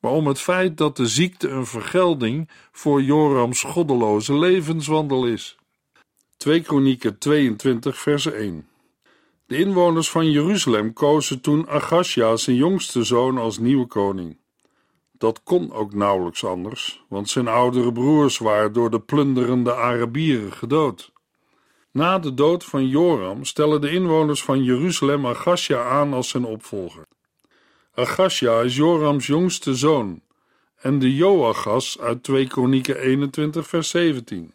maar 0.00 0.12
om 0.12 0.26
het 0.26 0.40
feit 0.40 0.76
dat 0.76 0.96
de 0.96 1.06
ziekte 1.06 1.48
een 1.48 1.66
vergelding 1.66 2.48
voor 2.72 3.02
Jorams 3.02 3.62
goddeloze 3.62 4.34
levenswandel 4.34 5.26
is. 5.26 5.56
2 6.36 6.60
Kronieken 6.60 7.18
22 7.18 7.98
vers 7.98 8.26
1 8.26 8.69
De 9.50 9.56
inwoners 9.56 10.10
van 10.10 10.30
Jeruzalem 10.30 10.92
kozen 10.92 11.40
toen 11.40 11.68
Agasja, 11.68 12.36
zijn 12.36 12.56
jongste 12.56 13.04
zoon, 13.04 13.38
als 13.38 13.58
nieuwe 13.58 13.86
koning. 13.86 14.38
Dat 15.12 15.42
kon 15.42 15.72
ook 15.72 15.94
nauwelijks 15.94 16.44
anders, 16.44 17.04
want 17.08 17.28
zijn 17.28 17.48
oudere 17.48 17.92
broers 17.92 18.38
waren 18.38 18.72
door 18.72 18.90
de 18.90 19.00
plunderende 19.00 19.74
Arabieren 19.74 20.52
gedood. 20.52 21.12
Na 21.92 22.18
de 22.18 22.34
dood 22.34 22.64
van 22.64 22.86
Joram 22.86 23.44
stellen 23.44 23.80
de 23.80 23.90
inwoners 23.90 24.42
van 24.42 24.64
Jeruzalem 24.64 25.26
Agasja 25.26 25.82
aan 25.82 26.12
als 26.12 26.28
zijn 26.28 26.44
opvolger. 26.44 27.06
Agasja 27.94 28.60
is 28.60 28.76
Jorams 28.76 29.26
jongste 29.26 29.74
zoon 29.74 30.22
en 30.76 30.98
de 30.98 31.14
Joachas 31.14 31.98
uit 32.00 32.22
2 32.22 32.46
Kronieken 32.46 32.96
21 32.96 33.66
vers 33.66 33.88
17. 33.88 34.54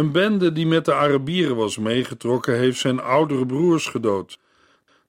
Een 0.00 0.12
bende 0.12 0.52
die 0.52 0.66
met 0.66 0.84
de 0.84 0.94
Arabieren 0.94 1.56
was 1.56 1.78
meegetrokken 1.78 2.58
heeft 2.58 2.78
zijn 2.78 3.00
oudere 3.00 3.46
broers 3.46 3.86
gedood, 3.86 4.38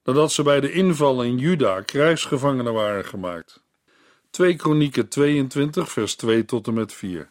nadat 0.04 0.32
ze 0.32 0.42
bij 0.42 0.60
de 0.60 0.72
inval 0.72 1.22
in 1.22 1.38
Juda 1.38 1.80
krijgsgevangenen 1.80 2.72
waren 2.72 3.04
gemaakt. 3.04 3.62
2 4.30 4.56
Kronieken 4.56 5.08
22 5.08 5.90
vers 5.90 6.14
2 6.14 6.44
tot 6.44 6.66
en 6.66 6.74
met 6.74 6.92
4. 6.92 7.30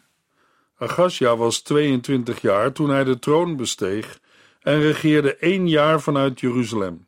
Agasja 0.78 1.36
was 1.36 1.60
22 1.60 2.40
jaar 2.40 2.72
toen 2.72 2.90
hij 2.90 3.04
de 3.04 3.18
troon 3.18 3.56
besteeg 3.56 4.20
en 4.60 4.80
regeerde 4.80 5.36
één 5.36 5.68
jaar 5.68 6.00
vanuit 6.00 6.40
Jeruzalem. 6.40 7.06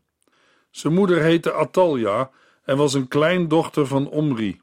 Zijn 0.70 0.94
moeder 0.94 1.22
heette 1.22 1.52
Atalja 1.52 2.30
en 2.64 2.76
was 2.76 2.94
een 2.94 3.08
kleindochter 3.08 3.86
van 3.86 4.08
Omri. 4.08 4.60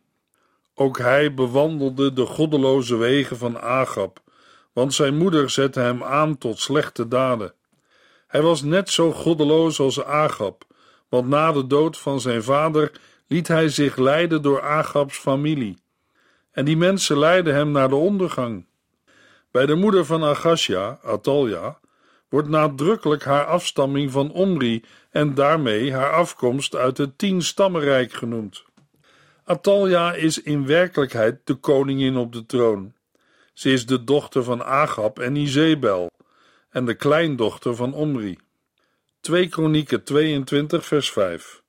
Ook 0.75 0.97
hij 0.97 1.33
bewandelde 1.33 2.13
de 2.13 2.25
goddeloze 2.25 2.95
wegen 2.95 3.37
van 3.37 3.61
Agab, 3.61 4.21
want 4.73 4.93
zijn 4.93 5.17
moeder 5.17 5.49
zette 5.49 5.79
hem 5.79 6.03
aan 6.03 6.37
tot 6.37 6.59
slechte 6.59 7.07
daden. 7.07 7.53
Hij 8.27 8.41
was 8.41 8.61
net 8.61 8.89
zo 8.89 9.11
goddeloos 9.11 9.79
als 9.79 10.03
Agab, 10.03 10.63
want 11.09 11.27
na 11.27 11.51
de 11.51 11.67
dood 11.67 11.97
van 11.97 12.21
zijn 12.21 12.43
vader 12.43 12.91
liet 13.27 13.47
hij 13.47 13.69
zich 13.69 13.97
leiden 13.97 14.41
door 14.41 14.61
Agabs 14.61 15.17
familie. 15.17 15.77
En 16.51 16.65
die 16.65 16.77
mensen 16.77 17.17
leidden 17.17 17.53
hem 17.53 17.71
naar 17.71 17.89
de 17.89 17.95
ondergang. 17.95 18.65
Bij 19.51 19.65
de 19.65 19.75
moeder 19.75 20.05
van 20.05 20.23
Agasja, 20.23 20.99
Atalja, 21.03 21.79
wordt 22.29 22.47
nadrukkelijk 22.47 23.23
haar 23.23 23.45
afstamming 23.45 24.11
van 24.11 24.31
Omri 24.31 24.83
en 25.09 25.33
daarmee 25.33 25.93
haar 25.93 26.13
afkomst 26.13 26.75
uit 26.75 26.97
het 26.97 27.17
tien-stammenrijk 27.17 28.13
genoemd. 28.13 28.63
Atalja 29.43 30.13
is 30.13 30.41
in 30.41 30.65
werkelijkheid 30.65 31.39
de 31.43 31.53
koningin 31.55 32.17
op 32.17 32.33
de 32.33 32.45
troon. 32.45 32.93
Ze 33.53 33.71
is 33.71 33.85
de 33.85 34.03
dochter 34.03 34.43
van 34.43 34.63
Agab 34.63 35.19
en 35.19 35.35
Izebel 35.35 36.11
en 36.69 36.85
de 36.85 36.93
kleindochter 36.93 37.75
van 37.75 37.93
Omri. 37.93 38.37
2 39.21 39.47
Kronieken 39.47 40.03
22 40.03 40.85
vers 40.85 41.11
5 41.11 41.61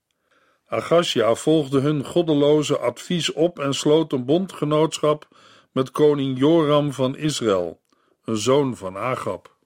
Agasja 0.73 1.35
volgde 1.35 1.81
hun 1.81 2.05
goddeloze 2.05 2.79
advies 2.79 3.33
op 3.33 3.59
en 3.59 3.75
sloot 3.75 4.13
een 4.13 4.25
bondgenootschap 4.25 5.29
met 5.73 5.91
koning 5.91 6.39
Joram 6.39 6.93
van 6.93 7.17
Israël, 7.17 7.81
een 8.25 8.37
zoon 8.37 8.77
van 8.77 8.97
Agab. 8.97 9.57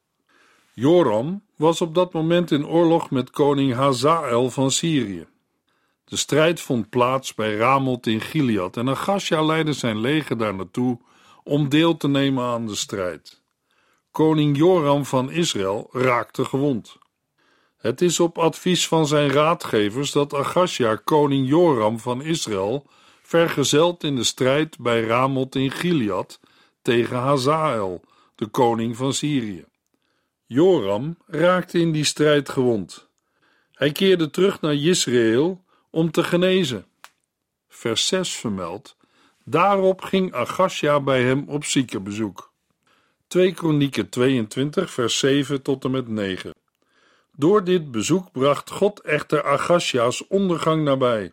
Joram 0.73 1.45
was 1.57 1.81
op 1.81 1.95
dat 1.95 2.13
moment 2.13 2.51
in 2.51 2.67
oorlog 2.67 3.11
met 3.11 3.31
koning 3.31 3.75
Hazael 3.75 4.51
van 4.51 4.71
Syrië. 4.71 5.27
De 6.05 6.17
strijd 6.17 6.61
vond 6.61 6.89
plaats 6.91 7.35
bij 7.35 7.57
Ramoth 7.57 8.07
in 8.07 8.21
Gilead 8.21 8.77
en 8.77 8.89
Agasja 8.89 9.43
leidde 9.43 9.73
zijn 9.73 10.01
leger 10.01 10.39
daar 10.39 10.55
naartoe 10.55 10.99
om 11.47 11.69
deel 11.69 11.97
te 11.97 12.09
nemen 12.09 12.45
aan 12.45 12.67
de 12.67 12.75
strijd. 12.75 13.43
Koning 14.11 14.57
Joram 14.57 15.05
van 15.05 15.31
Israël 15.31 15.88
raakte 15.93 16.45
gewond. 16.45 16.97
Het 17.76 18.00
is 18.00 18.21
op 18.21 18.38
advies 18.38 18.88
van 18.88 19.07
zijn 19.07 19.31
raadgevers 19.31 20.12
dat 20.12 20.35
Agasja 20.35 20.97
koning 20.97 21.49
Joram 21.49 21.99
van 21.99 22.23
Israël 22.23 22.87
vergezeld 23.23 24.05
in 24.05 24.17
de 24.17 24.25
strijd 24.25 24.79
bij 24.79 25.00
Ramoth 25.00 25.55
in 25.55 25.71
Gilead 25.71 26.41
tegen 26.83 27.17
Hazael, 27.17 28.00
de 28.35 28.47
koning 28.47 28.97
van 28.97 29.12
Syrië. 29.12 29.65
Joram 30.47 31.17
raakte 31.26 31.79
in 31.79 31.93
die 31.93 32.05
strijd 32.05 32.49
gewond. 32.49 33.09
Hij 33.73 33.93
keerde 33.93 34.31
terug 34.31 34.61
naar 34.61 34.75
Israël 34.75 35.65
om 35.91 36.11
te 36.11 36.25
genezen. 36.25 36.87
Vers 37.69 38.07
6 38.07 38.31
vermeldt: 38.31 38.96
Daarop 39.49 40.03
ging 40.03 40.35
Agasja 40.35 41.00
bij 41.00 41.23
hem 41.23 41.45
op 41.49 41.65
ziekenbezoek. 41.65 42.53
2 43.26 43.53
Kronieken 43.53 44.09
22, 44.09 44.91
vers 44.91 45.19
7 45.19 45.62
tot 45.62 45.85
en 45.85 45.91
met 45.91 46.09
9. 46.09 46.55
Door 47.33 47.65
dit 47.65 47.91
bezoek 47.91 48.33
bracht 48.33 48.71
God 48.71 49.00
echter 49.00 49.45
Agasja's 49.45 50.26
ondergang 50.29 50.85
nabij. 50.85 51.33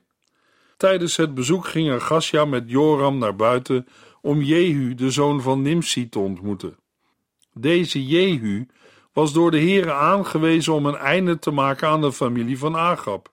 Tijdens 0.78 1.16
het 1.16 1.34
bezoek 1.34 1.68
ging 1.68 1.92
Agasja 1.92 2.46
met 2.46 2.64
Joram 2.66 3.18
naar 3.18 3.36
buiten 3.36 3.88
om 4.22 4.42
Jehu, 4.42 4.96
de 4.96 5.12
zoon 5.12 5.42
van 5.42 5.62
Nimsi, 5.62 6.10
te 6.10 6.20
ontmoeten. 6.20 6.78
Deze 7.54 8.06
Jehu 8.06 8.68
was 9.14 9.34
door 9.34 9.52
de 9.52 9.60
Heere 9.60 9.94
aangewezen 9.94 10.74
om 10.74 10.86
een 10.86 10.98
einde 10.98 11.40
te 11.40 11.52
maken 11.52 11.88
aan 11.88 12.02
de 12.02 12.12
familie 12.12 12.58
van 12.58 12.78
Agab. 12.78 13.33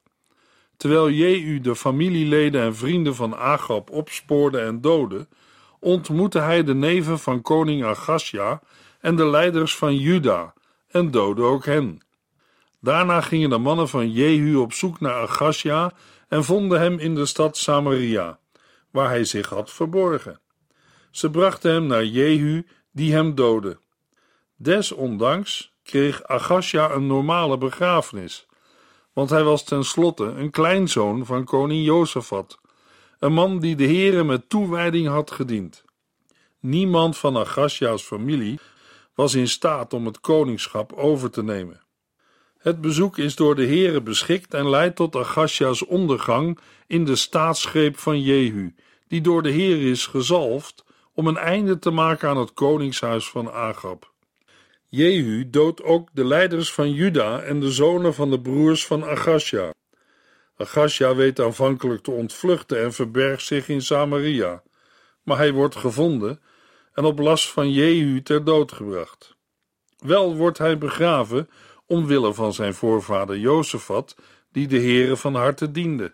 Terwijl 0.80 1.10
Jehu 1.10 1.60
de 1.60 1.76
familieleden 1.76 2.62
en 2.62 2.76
vrienden 2.76 3.14
van 3.14 3.36
Agab 3.36 3.90
opspoorde 3.90 4.60
en 4.60 4.80
doodde, 4.80 5.26
ontmoette 5.80 6.38
hij 6.38 6.64
de 6.64 6.74
neven 6.74 7.18
van 7.18 7.42
koning 7.42 7.84
Agasja 7.84 8.62
en 9.00 9.16
de 9.16 9.26
leiders 9.26 9.76
van 9.76 9.96
Juda 9.96 10.54
en 10.88 11.10
doodde 11.10 11.42
ook 11.42 11.64
hen. 11.64 12.00
Daarna 12.80 13.20
gingen 13.20 13.50
de 13.50 13.58
mannen 13.58 13.88
van 13.88 14.12
Jehu 14.12 14.56
op 14.56 14.72
zoek 14.72 15.00
naar 15.00 15.14
Agasja 15.14 15.92
en 16.28 16.44
vonden 16.44 16.80
hem 16.80 16.98
in 16.98 17.14
de 17.14 17.26
stad 17.26 17.56
Samaria, 17.56 18.38
waar 18.90 19.08
hij 19.08 19.24
zich 19.24 19.48
had 19.48 19.70
verborgen. 19.70 20.40
Ze 21.10 21.30
brachten 21.30 21.72
hem 21.72 21.86
naar 21.86 22.04
Jehu, 22.04 22.66
die 22.92 23.12
hem 23.12 23.34
doodde. 23.34 23.78
Desondanks 24.56 25.72
kreeg 25.82 26.24
Agasja 26.24 26.90
een 26.90 27.06
normale 27.06 27.58
begrafenis, 27.58 28.48
want 29.12 29.30
hij 29.30 29.44
was 29.44 29.64
tenslotte 29.64 30.24
een 30.24 30.50
kleinzoon 30.50 31.26
van 31.26 31.44
koning 31.44 31.84
Jozefat, 31.84 32.60
een 33.18 33.32
man 33.32 33.58
die 33.58 33.76
de 33.76 33.84
Heere 33.84 34.24
met 34.24 34.48
toewijding 34.48 35.06
had 35.06 35.30
gediend. 35.30 35.84
Niemand 36.60 37.16
van 37.16 37.36
Agasja's 37.36 38.02
familie 38.02 38.58
was 39.14 39.34
in 39.34 39.48
staat 39.48 39.92
om 39.92 40.06
het 40.06 40.20
koningschap 40.20 40.92
over 40.92 41.30
te 41.30 41.42
nemen. 41.42 41.80
Het 42.58 42.80
bezoek 42.80 43.18
is 43.18 43.36
door 43.36 43.54
de 43.54 43.66
Heere 43.66 44.02
beschikt 44.02 44.54
en 44.54 44.70
leidt 44.70 44.96
tot 44.96 45.16
Agasja's 45.16 45.86
ondergang 45.86 46.58
in 46.86 47.04
de 47.04 47.16
staatsgreep 47.16 47.98
van 47.98 48.22
Jehu, 48.22 48.74
die 49.08 49.20
door 49.20 49.42
de 49.42 49.50
Heer 49.50 49.90
is 49.90 50.06
gezalfd 50.06 50.84
om 51.14 51.26
een 51.26 51.36
einde 51.36 51.78
te 51.78 51.90
maken 51.90 52.28
aan 52.28 52.36
het 52.36 52.52
koningshuis 52.52 53.30
van 53.30 53.50
Agab. 53.50 54.12
Jehu 54.92 55.50
doodt 55.50 55.82
ook 55.82 56.08
de 56.12 56.24
leiders 56.24 56.72
van 56.72 56.92
Juda 56.92 57.40
en 57.40 57.60
de 57.60 57.72
zonen 57.72 58.14
van 58.14 58.30
de 58.30 58.40
broers 58.40 58.86
van 58.86 59.04
Agasja. 59.04 59.74
Agasja 60.56 61.14
weet 61.14 61.40
aanvankelijk 61.40 62.02
te 62.02 62.10
ontvluchten 62.10 62.82
en 62.82 62.92
verbergt 62.92 63.46
zich 63.46 63.68
in 63.68 63.82
Samaria, 63.82 64.62
maar 65.22 65.36
hij 65.36 65.52
wordt 65.52 65.76
gevonden 65.76 66.40
en 66.92 67.04
op 67.04 67.18
last 67.18 67.50
van 67.50 67.72
Jehu 67.72 68.22
ter 68.22 68.44
dood 68.44 68.72
gebracht. 68.72 69.36
Wel 69.98 70.36
wordt 70.36 70.58
hij 70.58 70.78
begraven 70.78 71.48
omwille 71.86 72.34
van 72.34 72.52
zijn 72.52 72.74
voorvader 72.74 73.38
Jozefat, 73.38 74.16
die 74.52 74.68
de 74.68 74.78
Heere 74.78 75.16
van 75.16 75.34
harte 75.34 75.70
diende. 75.70 76.12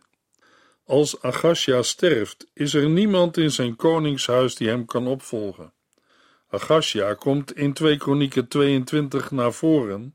Als 0.84 1.22
Agasja 1.22 1.82
sterft, 1.82 2.46
is 2.54 2.74
er 2.74 2.88
niemand 2.88 3.36
in 3.36 3.50
zijn 3.50 3.76
koningshuis 3.76 4.54
die 4.54 4.68
hem 4.68 4.84
kan 4.84 5.06
opvolgen. 5.06 5.72
Agasja 6.48 7.14
komt 7.14 7.56
in 7.56 7.72
2 7.72 7.96
Kronieken 7.96 8.48
22 8.48 9.30
naar 9.30 9.52
voren 9.52 10.14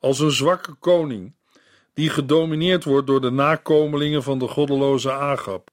als 0.00 0.18
een 0.18 0.30
zwakke 0.30 0.74
koning, 0.74 1.34
die 1.94 2.10
gedomineerd 2.10 2.84
wordt 2.84 3.06
door 3.06 3.20
de 3.20 3.30
nakomelingen 3.30 4.22
van 4.22 4.38
de 4.38 4.48
goddeloze 4.48 5.12
Agab. 5.12 5.70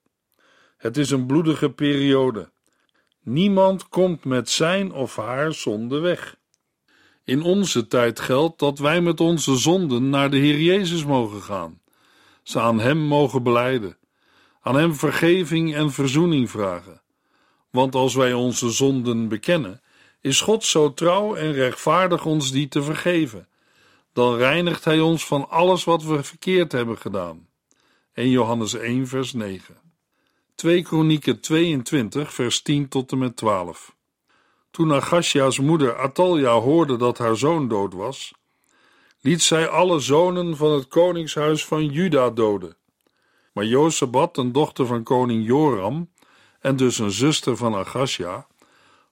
Het 0.76 0.96
is 0.96 1.10
een 1.10 1.26
bloedige 1.26 1.70
periode. 1.70 2.50
Niemand 3.22 3.88
komt 3.88 4.24
met 4.24 4.50
zijn 4.50 4.92
of 4.92 5.16
haar 5.16 5.52
zonde 5.52 5.98
weg. 5.98 6.36
In 7.24 7.42
onze 7.42 7.86
tijd 7.86 8.20
geldt 8.20 8.58
dat 8.58 8.78
wij 8.78 9.00
met 9.00 9.20
onze 9.20 9.56
zonden 9.56 10.10
naar 10.10 10.30
de 10.30 10.36
Heer 10.36 10.60
Jezus 10.60 11.04
mogen 11.04 11.42
gaan, 11.42 11.80
ze 12.42 12.60
aan 12.60 12.80
Hem 12.80 12.98
mogen 12.98 13.42
beleiden, 13.42 13.96
aan 14.60 14.76
Hem 14.76 14.94
vergeving 14.94 15.74
en 15.74 15.92
verzoening 15.92 16.50
vragen. 16.50 17.02
Want 17.70 17.94
als 17.94 18.14
wij 18.14 18.32
onze 18.32 18.70
zonden 18.70 19.28
bekennen, 19.28 19.80
is 20.28 20.40
God 20.40 20.64
zo 20.64 20.94
trouw 20.94 21.34
en 21.34 21.52
rechtvaardig 21.52 22.24
ons 22.24 22.52
die 22.52 22.68
te 22.68 22.82
vergeven. 22.82 23.48
Dan 24.12 24.36
reinigt 24.36 24.84
Hij 24.84 25.00
ons 25.00 25.26
van 25.26 25.50
alles 25.50 25.84
wat 25.84 26.02
we 26.02 26.22
verkeerd 26.22 26.72
hebben 26.72 26.98
gedaan. 26.98 27.48
1 28.12 28.30
Johannes 28.30 28.74
1 28.74 29.06
vers 29.06 29.32
9 29.32 29.76
2 30.54 30.82
Kronieken 30.82 31.40
22 31.40 32.34
vers 32.34 32.62
10 32.62 32.88
tot 32.88 33.12
en 33.12 33.18
met 33.18 33.36
12 33.36 33.94
Toen 34.70 34.92
Agasja's 34.92 35.58
moeder 35.58 35.96
Atalja 35.96 36.52
hoorde 36.52 36.96
dat 36.96 37.18
haar 37.18 37.36
zoon 37.36 37.68
dood 37.68 37.92
was, 37.92 38.34
liet 39.20 39.42
zij 39.42 39.68
alle 39.68 40.00
zonen 40.00 40.56
van 40.56 40.72
het 40.72 40.88
koningshuis 40.88 41.64
van 41.64 41.86
Juda 41.86 42.30
doden. 42.30 42.76
Maar 43.52 43.64
Jozabat, 43.64 44.36
een 44.36 44.52
dochter 44.52 44.86
van 44.86 45.02
koning 45.02 45.46
Joram, 45.46 46.10
en 46.60 46.76
dus 46.76 46.98
een 46.98 47.10
zuster 47.10 47.56
van 47.56 47.74
Agasja, 47.74 48.46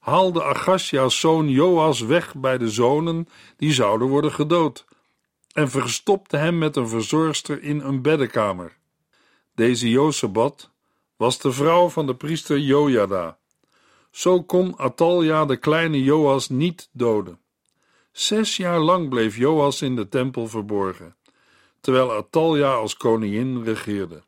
haalde 0.06 0.42
Agasja's 0.44 1.20
zoon 1.20 1.48
Joas 1.48 2.00
weg 2.00 2.34
bij 2.34 2.58
de 2.58 2.70
zonen 2.70 3.28
die 3.56 3.72
zouden 3.72 4.08
worden 4.08 4.32
gedood 4.32 4.84
en 5.52 5.70
verstopte 5.70 6.36
hem 6.36 6.58
met 6.58 6.76
een 6.76 6.88
verzorgster 6.88 7.62
in 7.62 7.80
een 7.80 8.02
beddenkamer. 8.02 8.76
Deze 9.54 9.90
Jozabat 9.90 10.70
was 11.16 11.38
de 11.38 11.52
vrouw 11.52 11.88
van 11.88 12.06
de 12.06 12.14
priester 12.14 12.58
Jojada. 12.58 13.38
Zo 14.10 14.42
kon 14.42 14.78
Atalja 14.78 15.44
de 15.44 15.56
kleine 15.56 16.02
Joas 16.02 16.48
niet 16.48 16.88
doden. 16.92 17.40
Zes 18.12 18.56
jaar 18.56 18.80
lang 18.80 19.08
bleef 19.08 19.36
Joas 19.36 19.82
in 19.82 19.96
de 19.96 20.08
tempel 20.08 20.48
verborgen, 20.48 21.16
terwijl 21.80 22.12
Atalja 22.12 22.74
als 22.74 22.96
koningin 22.96 23.62
regeerde. 23.62 24.22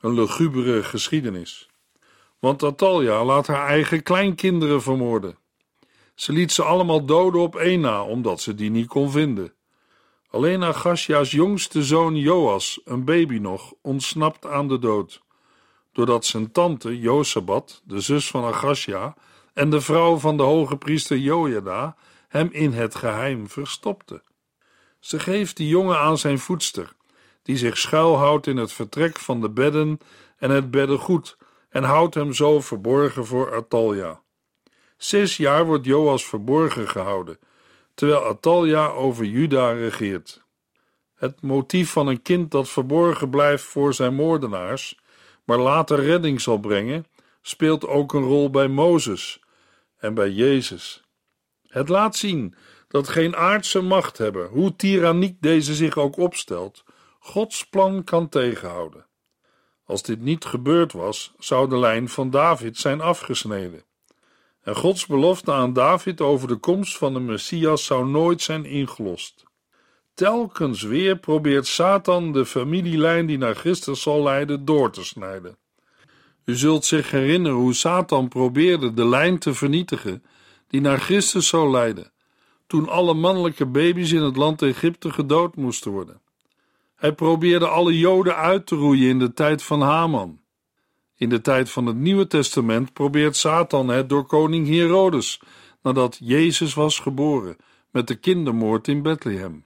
Een 0.00 0.14
lugubere 0.14 0.82
geschiedenis. 0.82 1.69
Want 2.40 2.62
Atalja 2.62 3.24
laat 3.24 3.46
haar 3.46 3.66
eigen 3.66 4.02
kleinkinderen 4.02 4.82
vermoorden. 4.82 5.38
Ze 6.14 6.32
liet 6.32 6.52
ze 6.52 6.62
allemaal 6.62 7.04
doden 7.04 7.40
op 7.40 7.56
één 7.56 7.80
na, 7.80 8.04
omdat 8.04 8.40
ze 8.40 8.54
die 8.54 8.70
niet 8.70 8.86
kon 8.86 9.10
vinden. 9.10 9.54
Alleen 10.30 10.64
Agasja's 10.64 11.30
jongste 11.30 11.84
zoon 11.84 12.16
Joas, 12.16 12.80
een 12.84 13.04
baby 13.04 13.38
nog, 13.38 13.72
ontsnapt 13.82 14.46
aan 14.46 14.68
de 14.68 14.78
dood, 14.78 15.22
doordat 15.92 16.24
zijn 16.24 16.52
tante 16.52 16.98
Josabat, 16.98 17.82
de 17.84 18.00
zus 18.00 18.30
van 18.30 18.44
Agasja, 18.44 19.14
en 19.54 19.70
de 19.70 19.80
vrouw 19.80 20.16
van 20.16 20.36
de 20.36 20.42
hoge 20.42 20.76
priester 20.76 21.16
Jojada 21.16 21.96
hem 22.28 22.48
in 22.52 22.72
het 22.72 22.94
geheim 22.94 23.48
verstopte. 23.48 24.22
Ze 24.98 25.18
geeft 25.18 25.56
die 25.56 25.68
jongen 25.68 25.98
aan 25.98 26.18
zijn 26.18 26.38
voedster, 26.38 26.92
die 27.42 27.56
zich 27.56 27.78
schuilhoudt 27.78 28.46
in 28.46 28.56
het 28.56 28.72
vertrek 28.72 29.18
van 29.18 29.40
de 29.40 29.50
bedden 29.50 29.98
en 30.36 30.50
het 30.50 30.70
beddengoed, 30.70 31.36
en 31.70 31.82
houdt 31.82 32.14
hem 32.14 32.32
zo 32.32 32.60
verborgen 32.60 33.26
voor 33.26 33.54
Atalja. 33.54 34.22
Zes 34.96 35.36
jaar 35.36 35.66
wordt 35.66 35.86
Joas 35.86 36.24
verborgen 36.24 36.88
gehouden, 36.88 37.38
terwijl 37.94 38.24
Atalja 38.24 38.86
over 38.86 39.24
Juda 39.24 39.72
regeert. 39.72 40.42
Het 41.14 41.42
motief 41.42 41.90
van 41.90 42.06
een 42.06 42.22
kind 42.22 42.50
dat 42.50 42.68
verborgen 42.68 43.30
blijft 43.30 43.64
voor 43.64 43.94
zijn 43.94 44.14
moordenaars, 44.14 44.98
maar 45.44 45.58
later 45.58 46.00
redding 46.00 46.40
zal 46.40 46.58
brengen, 46.58 47.06
speelt 47.42 47.86
ook 47.86 48.12
een 48.12 48.22
rol 48.22 48.50
bij 48.50 48.68
Mozes 48.68 49.40
en 49.96 50.14
bij 50.14 50.30
Jezus. 50.30 51.02
Het 51.66 51.88
laat 51.88 52.16
zien 52.16 52.54
dat 52.88 53.08
geen 53.08 53.36
aardse 53.36 53.80
macht 53.80 54.18
hebben, 54.18 54.48
hoe 54.48 54.76
tyranniek 54.76 55.36
deze 55.40 55.74
zich 55.74 55.96
ook 55.96 56.16
opstelt, 56.16 56.84
Gods 57.18 57.68
plan 57.68 58.04
kan 58.04 58.28
tegenhouden. 58.28 59.06
Als 59.90 60.02
dit 60.02 60.20
niet 60.20 60.44
gebeurd 60.44 60.92
was, 60.92 61.32
zou 61.38 61.68
de 61.68 61.78
lijn 61.78 62.08
van 62.08 62.30
David 62.30 62.78
zijn 62.78 63.00
afgesneden. 63.00 63.82
En 64.62 64.76
Gods 64.76 65.06
belofte 65.06 65.52
aan 65.52 65.72
David 65.72 66.20
over 66.20 66.48
de 66.48 66.56
komst 66.56 66.96
van 66.96 67.12
de 67.12 67.20
Messias 67.20 67.84
zou 67.84 68.08
nooit 68.08 68.42
zijn 68.42 68.64
ingelost. 68.64 69.44
Telkens 70.14 70.82
weer 70.82 71.18
probeert 71.18 71.66
Satan 71.66 72.32
de 72.32 72.46
familielijn 72.46 73.26
die 73.26 73.38
naar 73.38 73.54
Christus 73.54 74.02
zal 74.02 74.22
leiden 74.22 74.64
door 74.64 74.90
te 74.90 75.04
snijden. 75.04 75.56
U 76.44 76.56
zult 76.56 76.84
zich 76.84 77.10
herinneren 77.10 77.58
hoe 77.58 77.74
Satan 77.74 78.28
probeerde 78.28 78.94
de 78.94 79.06
lijn 79.06 79.38
te 79.38 79.54
vernietigen 79.54 80.24
die 80.68 80.80
naar 80.80 81.00
Christus 81.00 81.48
zou 81.48 81.70
leiden, 81.70 82.12
toen 82.66 82.88
alle 82.88 83.14
mannelijke 83.14 83.66
baby's 83.66 84.12
in 84.12 84.22
het 84.22 84.36
land 84.36 84.62
Egypte 84.62 85.12
gedood 85.12 85.56
moesten 85.56 85.90
worden. 85.90 86.20
Hij 87.00 87.12
probeerde 87.12 87.68
alle 87.68 87.98
Joden 87.98 88.36
uit 88.36 88.66
te 88.66 88.74
roeien 88.74 89.08
in 89.08 89.18
de 89.18 89.32
tijd 89.32 89.62
van 89.62 89.80
Haman. 89.80 90.40
In 91.16 91.28
de 91.28 91.40
tijd 91.40 91.70
van 91.70 91.86
het 91.86 91.96
Nieuwe 91.96 92.26
Testament 92.26 92.92
probeert 92.92 93.36
Satan 93.36 93.88
het 93.88 94.08
door 94.08 94.26
koning 94.26 94.68
Herodes, 94.68 95.40
nadat 95.82 96.18
Jezus 96.22 96.74
was 96.74 96.98
geboren, 96.98 97.56
met 97.90 98.06
de 98.06 98.14
kindermoord 98.14 98.88
in 98.88 99.02
Bethlehem. 99.02 99.64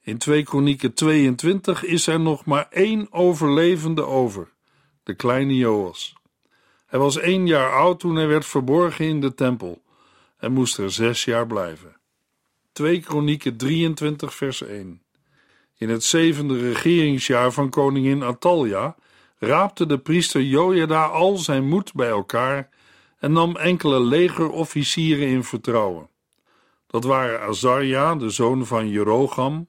In 0.00 0.18
2 0.18 0.42
Kronieken 0.42 0.94
22 0.94 1.84
is 1.84 2.06
er 2.06 2.20
nog 2.20 2.44
maar 2.44 2.66
één 2.70 3.12
overlevende 3.12 4.04
over, 4.04 4.52
de 5.02 5.14
kleine 5.14 5.56
Joas. 5.56 6.14
Hij 6.86 6.98
was 6.98 7.18
één 7.18 7.46
jaar 7.46 7.72
oud 7.72 8.00
toen 8.00 8.16
hij 8.16 8.26
werd 8.26 8.46
verborgen 8.46 9.04
in 9.04 9.20
de 9.20 9.34
tempel 9.34 9.82
en 10.38 10.52
moest 10.52 10.78
er 10.78 10.90
zes 10.90 11.24
jaar 11.24 11.46
blijven. 11.46 11.96
2 12.72 13.00
Kronieken 13.00 13.56
23 13.56 14.34
vers 14.34 14.62
1 14.62 15.02
In 15.80 15.88
het 15.88 16.04
zevende 16.04 16.58
regeringsjaar 16.58 17.52
van 17.52 17.70
koningin 17.70 18.22
Atalja 18.22 18.96
raapte 19.38 19.86
de 19.86 19.98
priester 19.98 20.42
Jojada 20.42 21.04
al 21.04 21.36
zijn 21.36 21.68
moed 21.68 21.94
bij 21.94 22.08
elkaar 22.08 22.68
en 23.18 23.32
nam 23.32 23.56
enkele 23.56 24.00
legerofficieren 24.00 25.26
in 25.26 25.44
vertrouwen. 25.44 26.08
Dat 26.86 27.04
waren 27.04 27.40
Azarja, 27.40 28.14
de 28.14 28.30
zoon 28.30 28.66
van 28.66 28.88
Jerogam, 28.88 29.68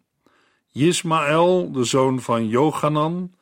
Ismaël, 0.71 1.71
de 1.71 1.83
zoon 1.83 2.21
van 2.21 2.47
Johanan, 2.47 3.33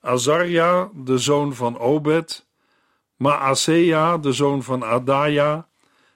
Azarja, 0.00 0.90
de 0.94 1.18
zoon 1.18 1.54
van 1.54 1.78
Obed, 1.78 2.46
Maasea, 3.16 4.18
de 4.18 4.32
zoon 4.32 4.62
van 4.62 4.84
Adaya, 4.84 5.68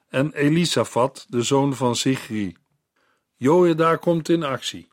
en 0.08 0.32
Elisafat, 0.32 1.26
de 1.28 1.42
zoon 1.42 1.74
van 1.74 1.96
Sigri. 1.96 2.56
Jojada 3.36 3.96
komt 3.96 4.28
in 4.28 4.42
actie. 4.42 4.92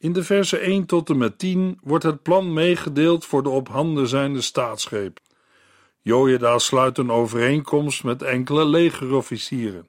In 0.00 0.12
de 0.12 0.24
verse 0.24 0.58
1 0.58 0.86
tot 0.86 1.10
en 1.10 1.18
met 1.18 1.38
10 1.38 1.78
wordt 1.82 2.04
het 2.04 2.22
plan 2.22 2.52
meegedeeld 2.52 3.24
voor 3.24 3.42
de 3.42 3.48
op 3.48 3.68
handen 3.68 4.08
zijnde 4.08 4.40
staatsgreep. 4.40 5.20
Jojada 6.02 6.58
sluit 6.58 6.98
een 6.98 7.10
overeenkomst 7.10 8.04
met 8.04 8.22
enkele 8.22 8.64
legerofficieren. 8.64 9.88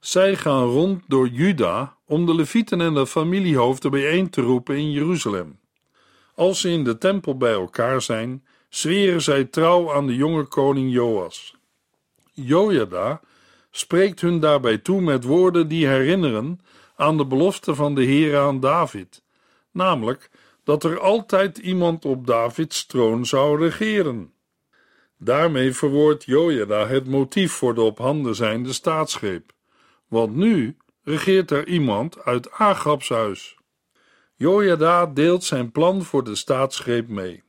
Zij 0.00 0.36
gaan 0.36 0.64
rond 0.64 1.02
door 1.06 1.28
Juda 1.28 1.96
om 2.06 2.26
de 2.26 2.34
levieten 2.34 2.80
en 2.80 2.94
de 2.94 3.06
familiehoofden 3.06 3.90
bijeen 3.90 4.30
te 4.30 4.40
roepen 4.40 4.76
in 4.76 4.90
Jeruzalem. 4.90 5.58
Als 6.34 6.60
ze 6.60 6.70
in 6.70 6.84
de 6.84 6.98
tempel 6.98 7.36
bij 7.36 7.52
elkaar 7.52 8.02
zijn, 8.02 8.44
zweren 8.68 9.22
zij 9.22 9.44
trouw 9.44 9.92
aan 9.92 10.06
de 10.06 10.14
jonge 10.14 10.44
koning 10.44 10.92
Joas. 10.92 11.56
Jojada 12.32 13.20
spreekt 13.70 14.20
hun 14.20 14.40
daarbij 14.40 14.78
toe 14.78 15.00
met 15.00 15.24
woorden 15.24 15.68
die 15.68 15.86
herinneren 15.86 16.60
aan 16.96 17.16
de 17.16 17.26
belofte 17.26 17.74
van 17.74 17.94
de 17.94 18.02
Heer 18.02 18.38
aan 18.38 18.60
David, 18.60 19.21
namelijk 19.72 20.30
dat 20.64 20.84
er 20.84 21.00
altijd 21.00 21.58
iemand 21.58 22.04
op 22.04 22.26
Davids 22.26 22.86
troon 22.86 23.26
zou 23.26 23.60
regeren. 23.60 24.32
Daarmee 25.18 25.72
verwoordt 25.72 26.24
Jojada 26.24 26.86
het 26.86 27.08
motief 27.08 27.52
voor 27.52 27.74
de 27.74 27.80
op 27.80 27.98
handen 27.98 28.34
zijnde 28.34 28.72
staatsgreep, 28.72 29.52
want 30.08 30.34
nu 30.36 30.76
regeert 31.04 31.50
er 31.50 31.66
iemand 31.66 32.24
uit 32.24 32.50
Agabs 32.50 33.08
huis. 33.08 33.56
Jojada 34.34 35.06
deelt 35.06 35.44
zijn 35.44 35.72
plan 35.72 36.02
voor 36.02 36.24
de 36.24 36.34
staatsgreep 36.34 37.08
mee. 37.08 37.42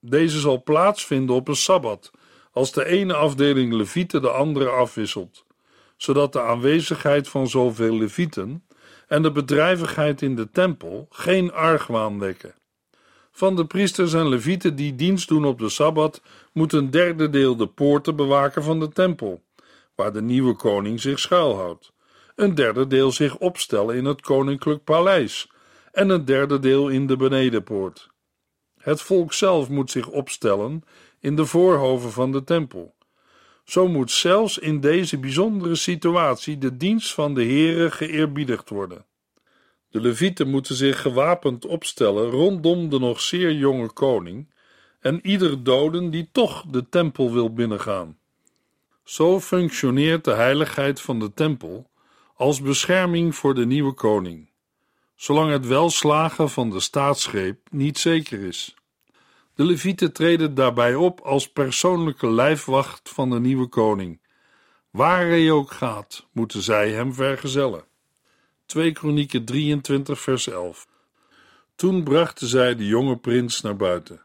Deze 0.00 0.40
zal 0.40 0.62
plaatsvinden 0.62 1.34
op 1.34 1.48
een 1.48 1.56
sabbat, 1.56 2.10
als 2.52 2.72
de 2.72 2.84
ene 2.84 3.14
afdeling 3.14 3.72
levieten 3.72 4.22
de 4.22 4.30
andere 4.30 4.68
afwisselt, 4.68 5.44
zodat 5.96 6.32
de 6.32 6.42
aanwezigheid 6.42 7.28
van 7.28 7.48
zoveel 7.48 7.98
levieten 7.98 8.64
en 9.10 9.22
de 9.22 9.32
bedrijvigheid 9.32 10.22
in 10.22 10.36
de 10.36 10.50
tempel 10.50 11.06
geen 11.10 11.52
argwaan 11.52 12.18
wekken. 12.18 12.54
Van 13.30 13.56
de 13.56 13.64
priesters 13.64 14.12
en 14.12 14.28
levieten 14.28 14.76
die 14.76 14.94
dienst 14.94 15.28
doen 15.28 15.44
op 15.44 15.58
de 15.58 15.68
sabbat, 15.68 16.22
moet 16.52 16.72
een 16.72 16.90
derde 16.90 17.30
deel 17.30 17.56
de 17.56 17.66
poorten 17.66 18.16
bewaken 18.16 18.62
van 18.62 18.80
de 18.80 18.88
tempel, 18.88 19.42
waar 19.94 20.12
de 20.12 20.22
nieuwe 20.22 20.54
koning 20.54 21.00
zich 21.00 21.18
schuilhoudt. 21.18 21.92
Een 22.34 22.54
derde 22.54 22.86
deel 22.86 23.12
zich 23.12 23.36
opstellen 23.36 23.96
in 23.96 24.04
het 24.04 24.20
koninklijk 24.20 24.84
paleis 24.84 25.50
en 25.92 26.08
een 26.08 26.24
derde 26.24 26.58
deel 26.58 26.88
in 26.88 27.06
de 27.06 27.16
benedenpoort. 27.16 28.08
Het 28.78 29.00
volk 29.00 29.32
zelf 29.32 29.68
moet 29.68 29.90
zich 29.90 30.08
opstellen 30.08 30.82
in 31.20 31.36
de 31.36 31.46
voorhoven 31.46 32.12
van 32.12 32.32
de 32.32 32.44
tempel. 32.44 32.94
Zo 33.70 33.88
moet 33.88 34.10
zelfs 34.10 34.58
in 34.58 34.80
deze 34.80 35.18
bijzondere 35.18 35.74
situatie 35.74 36.58
de 36.58 36.76
dienst 36.76 37.12
van 37.12 37.34
de 37.34 37.44
Heere 37.44 37.90
geëerbiedigd 37.90 38.68
worden. 38.68 39.04
De 39.90 40.00
levieten 40.00 40.48
moeten 40.48 40.74
zich 40.74 41.00
gewapend 41.00 41.66
opstellen 41.66 42.30
rondom 42.30 42.88
de 42.88 42.98
nog 42.98 43.20
zeer 43.20 43.52
jonge 43.52 43.92
koning 43.92 44.54
en 45.00 45.26
ieder 45.26 45.62
doden 45.62 46.10
die 46.10 46.28
toch 46.32 46.64
de 46.70 46.88
tempel 46.88 47.32
wil 47.32 47.52
binnengaan. 47.52 48.18
Zo 49.04 49.40
functioneert 49.40 50.24
de 50.24 50.34
heiligheid 50.34 51.00
van 51.00 51.18
de 51.18 51.34
tempel 51.34 51.90
als 52.34 52.62
bescherming 52.62 53.34
voor 53.34 53.54
de 53.54 53.66
nieuwe 53.66 53.92
koning 53.92 54.50
zolang 55.20 55.50
het 55.50 55.66
welslagen 55.66 56.50
van 56.50 56.70
de 56.70 56.80
staatsgreep 56.80 57.58
niet 57.70 57.98
zeker 57.98 58.40
is. 58.40 58.74
De 59.54 59.64
Levieten 59.64 60.12
treden 60.12 60.54
daarbij 60.54 60.94
op 60.94 61.20
als 61.20 61.52
persoonlijke 61.52 62.30
lijfwacht 62.30 63.08
van 63.08 63.30
de 63.30 63.40
nieuwe 63.40 63.66
koning. 63.66 64.20
Waar 64.90 65.26
hij 65.26 65.50
ook 65.50 65.70
gaat, 65.70 66.26
moeten 66.32 66.62
zij 66.62 66.90
hem 66.90 67.14
vergezellen. 67.14 67.84
2 68.66 68.92
Kronieken 68.92 69.44
23 69.44 70.20
vers 70.20 70.48
11 70.48 70.88
Toen 71.74 72.04
brachten 72.04 72.46
zij 72.46 72.76
de 72.76 72.86
jonge 72.86 73.16
prins 73.16 73.60
naar 73.60 73.76
buiten, 73.76 74.22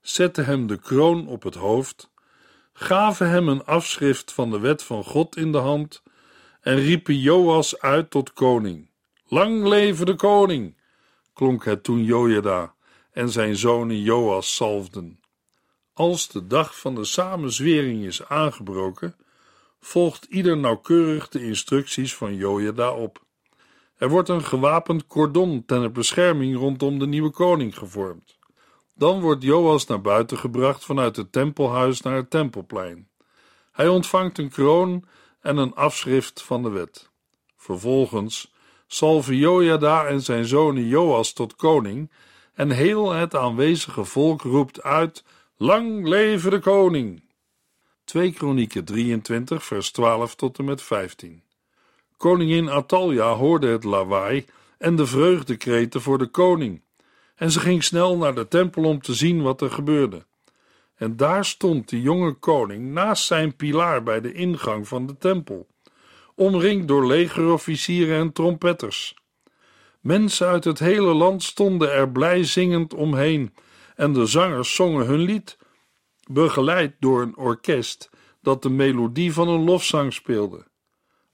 zetten 0.00 0.44
hem 0.44 0.66
de 0.66 0.78
kroon 0.78 1.26
op 1.28 1.42
het 1.42 1.54
hoofd, 1.54 2.10
gaven 2.72 3.30
hem 3.30 3.48
een 3.48 3.64
afschrift 3.64 4.32
van 4.32 4.50
de 4.50 4.58
wet 4.58 4.82
van 4.82 5.04
God 5.04 5.36
in 5.36 5.52
de 5.52 5.58
hand 5.58 6.02
en 6.60 6.76
riepen 6.76 7.18
Joas 7.18 7.80
uit 7.80 8.10
tot 8.10 8.32
koning. 8.32 8.90
Lang 9.26 9.66
leven 9.66 10.06
de 10.06 10.14
koning, 10.14 10.76
klonk 11.32 11.64
het 11.64 11.84
toen 11.84 12.04
Jojada 12.04 12.74
en 13.12 13.28
zijn 13.28 13.56
zonen 13.56 14.00
Joas 14.00 14.54
salfden. 14.54 15.20
Als 15.92 16.28
de 16.28 16.46
dag 16.46 16.78
van 16.78 16.94
de 16.94 17.04
samenzwering 17.04 18.04
is 18.04 18.24
aangebroken, 18.24 19.16
volgt 19.80 20.24
ieder 20.24 20.56
nauwkeurig 20.56 21.28
de 21.28 21.44
instructies 21.44 22.14
van 22.14 22.34
Jojada 22.34 22.92
op. 22.92 23.24
Er 23.96 24.08
wordt 24.08 24.28
een 24.28 24.44
gewapend 24.44 25.06
cordon 25.06 25.64
ten 25.64 25.92
bescherming 25.92 26.56
rondom 26.56 26.98
de 26.98 27.06
nieuwe 27.06 27.30
koning 27.30 27.78
gevormd. 27.78 28.38
Dan 28.94 29.20
wordt 29.20 29.42
Joas 29.42 29.86
naar 29.86 30.00
buiten 30.00 30.38
gebracht 30.38 30.84
vanuit 30.84 31.16
het 31.16 31.32
tempelhuis 31.32 32.00
naar 32.00 32.16
het 32.16 32.30
tempelplein. 32.30 33.08
Hij 33.72 33.88
ontvangt 33.88 34.38
een 34.38 34.48
kroon 34.48 35.04
en 35.40 35.56
een 35.56 35.74
afschrift 35.74 36.42
van 36.42 36.62
de 36.62 36.70
wet. 36.70 37.10
Vervolgens 37.56 38.52
salve 38.86 39.38
Jojada 39.38 40.06
en 40.06 40.20
zijn 40.20 40.44
zoon 40.44 40.86
Joas 40.86 41.32
tot 41.32 41.56
koning, 41.56 42.10
en 42.54 42.70
heel 42.70 43.12
het 43.12 43.36
aanwezige 43.36 44.04
volk 44.04 44.42
roept 44.42 44.82
uit: 44.82 45.24
Lang 45.56 46.08
leven 46.08 46.50
de 46.50 46.58
koning! 46.58 47.22
2 48.04 48.32
Kronieken 48.32 48.84
23, 48.84 49.64
vers 49.64 49.90
12 49.90 50.34
tot 50.34 50.58
en 50.58 50.64
met 50.64 50.82
15. 50.82 51.42
Koningin 52.16 52.70
Atalja 52.70 53.34
hoorde 53.34 53.66
het 53.66 53.84
lawaai 53.84 54.44
en 54.78 54.96
de 54.96 55.06
vreugdekreten 55.06 56.00
voor 56.00 56.18
de 56.18 56.26
koning, 56.26 56.82
en 57.34 57.50
ze 57.50 57.60
ging 57.60 57.84
snel 57.84 58.16
naar 58.16 58.34
de 58.34 58.48
tempel 58.48 58.84
om 58.84 59.00
te 59.00 59.14
zien 59.14 59.42
wat 59.42 59.60
er 59.60 59.70
gebeurde. 59.70 60.26
En 60.94 61.16
daar 61.16 61.44
stond 61.44 61.88
de 61.88 62.00
jonge 62.00 62.32
koning 62.32 62.92
naast 62.92 63.24
zijn 63.24 63.56
pilaar 63.56 64.02
bij 64.02 64.20
de 64.20 64.32
ingang 64.32 64.88
van 64.88 65.06
de 65.06 65.18
tempel 65.18 65.66
omringd 66.34 66.88
door 66.88 67.06
legerofficieren 67.06 68.18
en 68.18 68.32
trompetters. 68.32 69.14
Mensen 70.02 70.46
uit 70.46 70.64
het 70.64 70.78
hele 70.78 71.14
land 71.14 71.42
stonden 71.42 71.92
er 71.92 72.10
blij 72.10 72.44
zingend 72.44 72.94
omheen 72.94 73.54
en 73.96 74.12
de 74.12 74.26
zangers 74.26 74.74
zongen 74.74 75.06
hun 75.06 75.20
lied, 75.20 75.58
begeleid 76.30 76.94
door 76.98 77.22
een 77.22 77.36
orkest 77.36 78.10
dat 78.40 78.62
de 78.62 78.70
melodie 78.70 79.32
van 79.32 79.48
een 79.48 79.64
lofzang 79.64 80.12
speelde. 80.12 80.66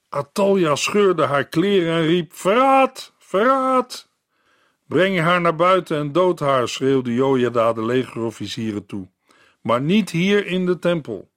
Atalja 0.08 0.74
scheurde 0.74 1.24
haar 1.24 1.48
kleren 1.48 1.94
en 1.94 2.06
riep: 2.06 2.32
Verraad! 2.34 3.12
Verraad! 3.18 4.08
Breng 4.86 5.18
haar 5.18 5.40
naar 5.40 5.56
buiten 5.56 5.98
en 5.98 6.12
dood 6.12 6.38
haar, 6.38 6.68
schreeuwde 6.68 7.14
Jojada 7.14 7.72
de 7.72 7.84
legerofficieren 7.84 8.86
toe. 8.86 9.08
Maar 9.62 9.80
niet 9.80 10.10
hier 10.10 10.46
in 10.46 10.66
de 10.66 10.78
tempel. 10.78 11.30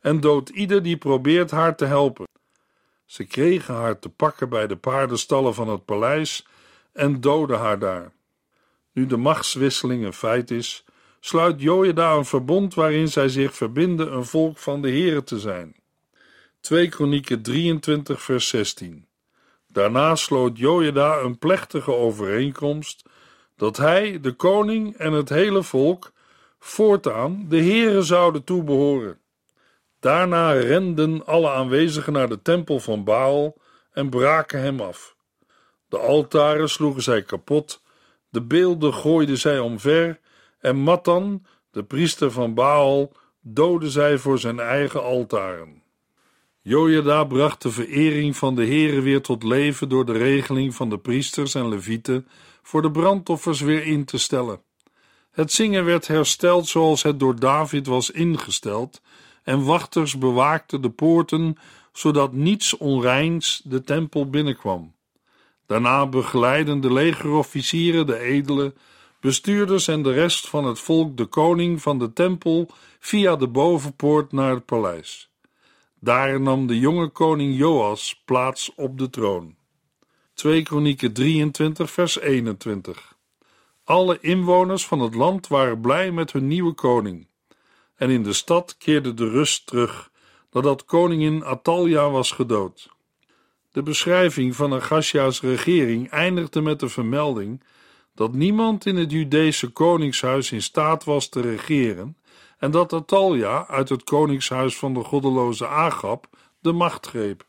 En 0.00 0.20
dood 0.20 0.48
ieder 0.48 0.82
die 0.82 0.96
probeert 0.96 1.50
haar 1.50 1.76
te 1.76 1.84
helpen. 1.84 2.26
Ze 3.04 3.24
kregen 3.24 3.74
haar 3.74 3.98
te 3.98 4.08
pakken 4.08 4.48
bij 4.48 4.66
de 4.66 4.76
paardenstallen 4.76 5.54
van 5.54 5.68
het 5.68 5.84
paleis 5.84 6.46
en 6.98 7.20
doden 7.20 7.58
haar 7.58 7.78
daar. 7.78 8.12
Nu 8.92 9.06
de 9.06 9.16
machtswisseling 9.16 10.04
een 10.04 10.12
feit 10.12 10.50
is, 10.50 10.84
sluit 11.20 11.60
Jojeda 11.60 12.12
een 12.12 12.24
verbond 12.24 12.74
waarin 12.74 13.08
zij 13.08 13.28
zich 13.28 13.54
verbinden 13.54 14.12
een 14.12 14.24
volk 14.24 14.58
van 14.58 14.82
de 14.82 14.90
Here 14.90 15.24
te 15.24 15.38
zijn. 15.38 15.76
2 16.60 16.88
Kronieken 16.88 17.42
23 17.42 18.22
vers 18.22 18.48
16 18.48 19.06
Daarna 19.66 20.14
sloot 20.14 20.58
Jojeda 20.58 21.18
een 21.18 21.38
plechtige 21.38 21.94
overeenkomst 21.94 23.02
dat 23.56 23.76
hij, 23.76 24.20
de 24.20 24.32
koning 24.32 24.96
en 24.96 25.12
het 25.12 25.28
hele 25.28 25.62
volk 25.62 26.12
voortaan 26.58 27.46
de 27.48 27.62
Here 27.62 28.02
zouden 28.02 28.44
toebehoren. 28.44 29.20
Daarna 30.00 30.52
renden 30.52 31.26
alle 31.26 31.50
aanwezigen 31.50 32.12
naar 32.12 32.28
de 32.28 32.42
tempel 32.42 32.80
van 32.80 33.04
Baal 33.04 33.56
en 33.92 34.10
braken 34.10 34.60
hem 34.60 34.80
af. 34.80 35.16
De 35.88 35.98
altaren 35.98 36.68
sloegen 36.68 37.02
zij 37.02 37.22
kapot, 37.22 37.82
de 38.30 38.42
beelden 38.42 38.94
gooiden 38.94 39.38
zij 39.38 39.58
omver 39.58 40.20
en 40.58 40.82
Matan, 40.82 41.46
de 41.70 41.82
priester 41.82 42.30
van 42.30 42.54
Baal, 42.54 43.12
doodde 43.40 43.90
zij 43.90 44.18
voor 44.18 44.38
zijn 44.38 44.60
eigen 44.60 45.02
altaren. 45.02 45.82
Jojada 46.62 47.24
bracht 47.24 47.62
de 47.62 47.70
verering 47.70 48.36
van 48.36 48.54
de 48.54 48.66
Here 48.66 49.00
weer 49.00 49.22
tot 49.22 49.42
leven 49.42 49.88
door 49.88 50.04
de 50.04 50.12
regeling 50.12 50.74
van 50.74 50.90
de 50.90 50.98
priesters 50.98 51.54
en 51.54 51.68
levieten 51.68 52.28
voor 52.62 52.82
de 52.82 52.90
brandoffers 52.90 53.60
weer 53.60 53.84
in 53.84 54.04
te 54.04 54.18
stellen. 54.18 54.60
Het 55.30 55.52
zingen 55.52 55.84
werd 55.84 56.06
hersteld 56.06 56.66
zoals 56.66 57.02
het 57.02 57.20
door 57.20 57.40
David 57.40 57.86
was 57.86 58.10
ingesteld, 58.10 59.00
en 59.42 59.64
wachters 59.64 60.18
bewaakten 60.18 60.80
de 60.80 60.90
poorten, 60.90 61.56
zodat 61.92 62.32
niets 62.32 62.76
onreins 62.76 63.60
de 63.64 63.82
tempel 63.82 64.30
binnenkwam. 64.30 64.94
Daarna 65.68 66.06
begeleiden 66.06 66.80
de 66.80 66.92
legerofficieren, 66.92 68.06
de 68.06 68.18
edelen, 68.18 68.74
bestuurders 69.20 69.88
en 69.88 70.02
de 70.02 70.12
rest 70.12 70.48
van 70.48 70.64
het 70.64 70.78
volk 70.78 71.16
de 71.16 71.24
koning 71.24 71.82
van 71.82 71.98
de 71.98 72.12
tempel 72.12 72.70
via 72.98 73.36
de 73.36 73.48
bovenpoort 73.48 74.32
naar 74.32 74.54
het 74.54 74.64
paleis. 74.64 75.30
Daar 76.00 76.40
nam 76.40 76.66
de 76.66 76.78
jonge 76.78 77.08
koning 77.08 77.56
Joas 77.56 78.22
plaats 78.24 78.72
op 78.74 78.98
de 78.98 79.10
troon. 79.10 79.56
2 80.34 80.62
Kronieken 80.62 81.12
23 81.12 81.90
vers 81.90 82.20
21 82.20 83.16
Alle 83.84 84.18
inwoners 84.20 84.86
van 84.86 85.00
het 85.00 85.14
land 85.14 85.48
waren 85.48 85.80
blij 85.80 86.12
met 86.12 86.32
hun 86.32 86.46
nieuwe 86.46 86.72
koning. 86.72 87.26
En 87.96 88.10
in 88.10 88.22
de 88.22 88.32
stad 88.32 88.76
keerde 88.78 89.14
de 89.14 89.28
rust 89.28 89.66
terug 89.66 90.10
nadat 90.52 90.84
koningin 90.84 91.44
Atalja 91.44 92.10
was 92.10 92.30
gedood. 92.30 92.96
De 93.72 93.82
beschrijving 93.82 94.56
van 94.56 94.74
Agasja's 94.74 95.40
regering 95.40 96.10
eindigde 96.10 96.60
met 96.60 96.80
de 96.80 96.88
vermelding 96.88 97.62
dat 98.14 98.32
niemand 98.32 98.86
in 98.86 98.96
het 98.96 99.10
Judese 99.10 99.68
koningshuis 99.68 100.52
in 100.52 100.62
staat 100.62 101.04
was 101.04 101.28
te 101.28 101.40
regeren 101.40 102.16
en 102.58 102.70
dat 102.70 102.92
Atalja 102.92 103.66
uit 103.66 103.88
het 103.88 104.04
koningshuis 104.04 104.76
van 104.76 104.94
de 104.94 105.04
goddeloze 105.04 105.66
Agab 105.66 106.26
de 106.60 106.72
macht 106.72 107.06
greep. 107.06 107.46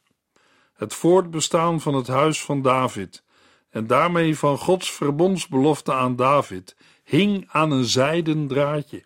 Het 0.73 0.93
voortbestaan 0.93 1.81
van 1.81 1.93
het 1.93 2.07
huis 2.07 2.41
van 2.41 2.61
David 2.61 3.23
en 3.69 3.87
daarmee 3.87 4.37
van 4.37 4.57
Gods 4.57 4.91
verbondsbelofte 4.91 5.93
aan 5.93 6.15
David 6.15 6.75
hing 7.03 7.47
aan 7.51 7.71
een 7.71 7.85
zijden 7.85 8.47
draadje. 8.47 9.03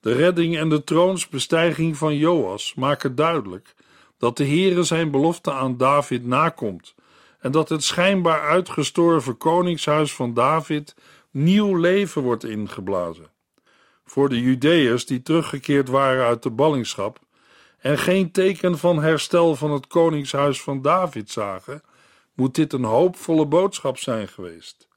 De 0.00 0.12
redding 0.12 0.56
en 0.56 0.68
de 0.68 0.84
troonsbestijging 0.84 1.96
van 1.96 2.16
Joas 2.16 2.74
maken 2.74 3.14
duidelijk 3.14 3.74
dat 4.18 4.36
de 4.36 4.46
Heere 4.46 4.82
zijn 4.82 5.10
belofte 5.10 5.52
aan 5.52 5.76
David 5.76 6.26
nakomt 6.26 6.94
en 7.38 7.50
dat 7.50 7.68
het 7.68 7.84
schijnbaar 7.84 8.40
uitgestorven 8.40 9.36
koningshuis 9.36 10.14
van 10.14 10.34
David 10.34 10.94
nieuw 11.30 11.76
leven 11.76 12.22
wordt 12.22 12.44
ingeblazen. 12.44 13.30
Voor 14.04 14.28
de 14.28 14.40
Judeërs 14.40 15.06
die 15.06 15.22
teruggekeerd 15.22 15.88
waren 15.88 16.26
uit 16.26 16.42
de 16.42 16.50
ballingschap 16.50 17.18
en 17.78 17.98
geen 17.98 18.30
teken 18.30 18.78
van 18.78 19.02
herstel 19.02 19.56
van 19.56 19.70
het 19.70 19.86
koningshuis 19.86 20.62
van 20.62 20.82
David 20.82 21.30
zagen, 21.30 21.82
moet 22.34 22.54
dit 22.54 22.72
een 22.72 22.84
hoopvolle 22.84 23.46
boodschap 23.46 23.98
zijn 23.98 24.28
geweest. 24.28 24.88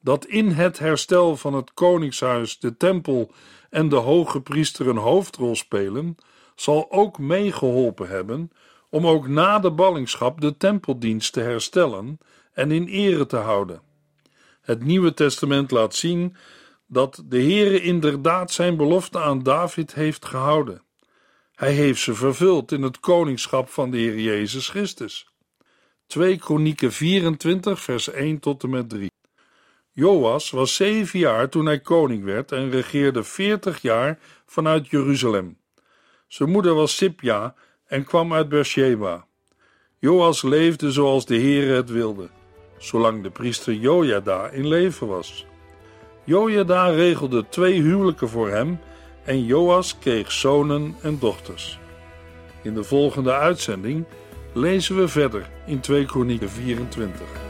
Dat 0.00 0.26
in 0.26 0.48
het 0.48 0.78
herstel 0.78 1.36
van 1.36 1.54
het 1.54 1.74
koningshuis 1.74 2.58
de 2.58 2.76
tempel 2.76 3.30
en 3.70 3.88
de 3.88 3.96
hoge 3.96 4.40
priester 4.40 4.88
een 4.88 4.96
hoofdrol 4.96 5.56
spelen, 5.56 6.16
zal 6.60 6.90
ook 6.90 7.18
meegeholpen 7.18 8.08
hebben 8.08 8.50
om 8.90 9.06
ook 9.06 9.28
na 9.28 9.58
de 9.58 9.70
ballingschap 9.70 10.40
de 10.40 10.56
tempeldienst 10.56 11.32
te 11.32 11.40
herstellen 11.40 12.18
en 12.52 12.70
in 12.70 12.86
ere 12.86 13.26
te 13.26 13.36
houden. 13.36 13.82
Het 14.60 14.84
Nieuwe 14.84 15.14
Testament 15.14 15.70
laat 15.70 15.94
zien 15.94 16.36
dat 16.86 17.22
de 17.26 17.42
Heere 17.42 17.80
inderdaad 17.80 18.50
zijn 18.52 18.76
belofte 18.76 19.18
aan 19.18 19.42
David 19.42 19.94
heeft 19.94 20.24
gehouden. 20.24 20.82
Hij 21.54 21.72
heeft 21.72 22.00
ze 22.00 22.14
vervuld 22.14 22.72
in 22.72 22.82
het 22.82 23.00
koningschap 23.00 23.68
van 23.68 23.90
de 23.90 23.96
Heer 23.96 24.20
Jezus 24.20 24.68
Christus. 24.68 25.28
2 26.06 26.38
Kronieken 26.38 26.92
24 26.92 27.80
vers 27.80 28.10
1 28.10 28.38
tot 28.38 28.62
en 28.62 28.70
met 28.70 28.88
3 28.88 29.10
Joas 29.92 30.50
was 30.50 30.74
zeven 30.74 31.18
jaar 31.18 31.48
toen 31.48 31.66
hij 31.66 31.80
koning 31.80 32.24
werd 32.24 32.52
en 32.52 32.70
regeerde 32.70 33.22
veertig 33.22 33.82
jaar 33.82 34.18
vanuit 34.46 34.88
Jeruzalem. 34.88 35.59
Zijn 36.30 36.50
moeder 36.50 36.74
was 36.74 36.96
Sipja 36.96 37.54
en 37.86 38.04
kwam 38.04 38.32
uit 38.32 38.48
Beersheba. 38.48 39.26
Joas 39.98 40.42
leefde 40.42 40.92
zoals 40.92 41.26
de 41.26 41.34
Heere 41.34 41.72
het 41.72 41.90
wilde, 41.90 42.28
zolang 42.78 43.22
de 43.22 43.30
priester 43.30 43.74
Jojada 43.74 44.48
in 44.48 44.68
leven 44.68 45.06
was. 45.06 45.46
Jojada 46.24 46.88
regelde 46.88 47.48
twee 47.48 47.82
huwelijken 47.82 48.28
voor 48.28 48.50
hem 48.50 48.80
en 49.24 49.44
Joas 49.44 49.98
kreeg 49.98 50.32
zonen 50.32 50.96
en 51.02 51.18
dochters. 51.18 51.78
In 52.62 52.74
de 52.74 52.84
volgende 52.84 53.32
uitzending 53.32 54.04
lezen 54.52 54.96
we 54.96 55.08
verder 55.08 55.50
in 55.66 55.80
2 55.80 56.04
Kronieken 56.04 56.50
24. 56.50 57.49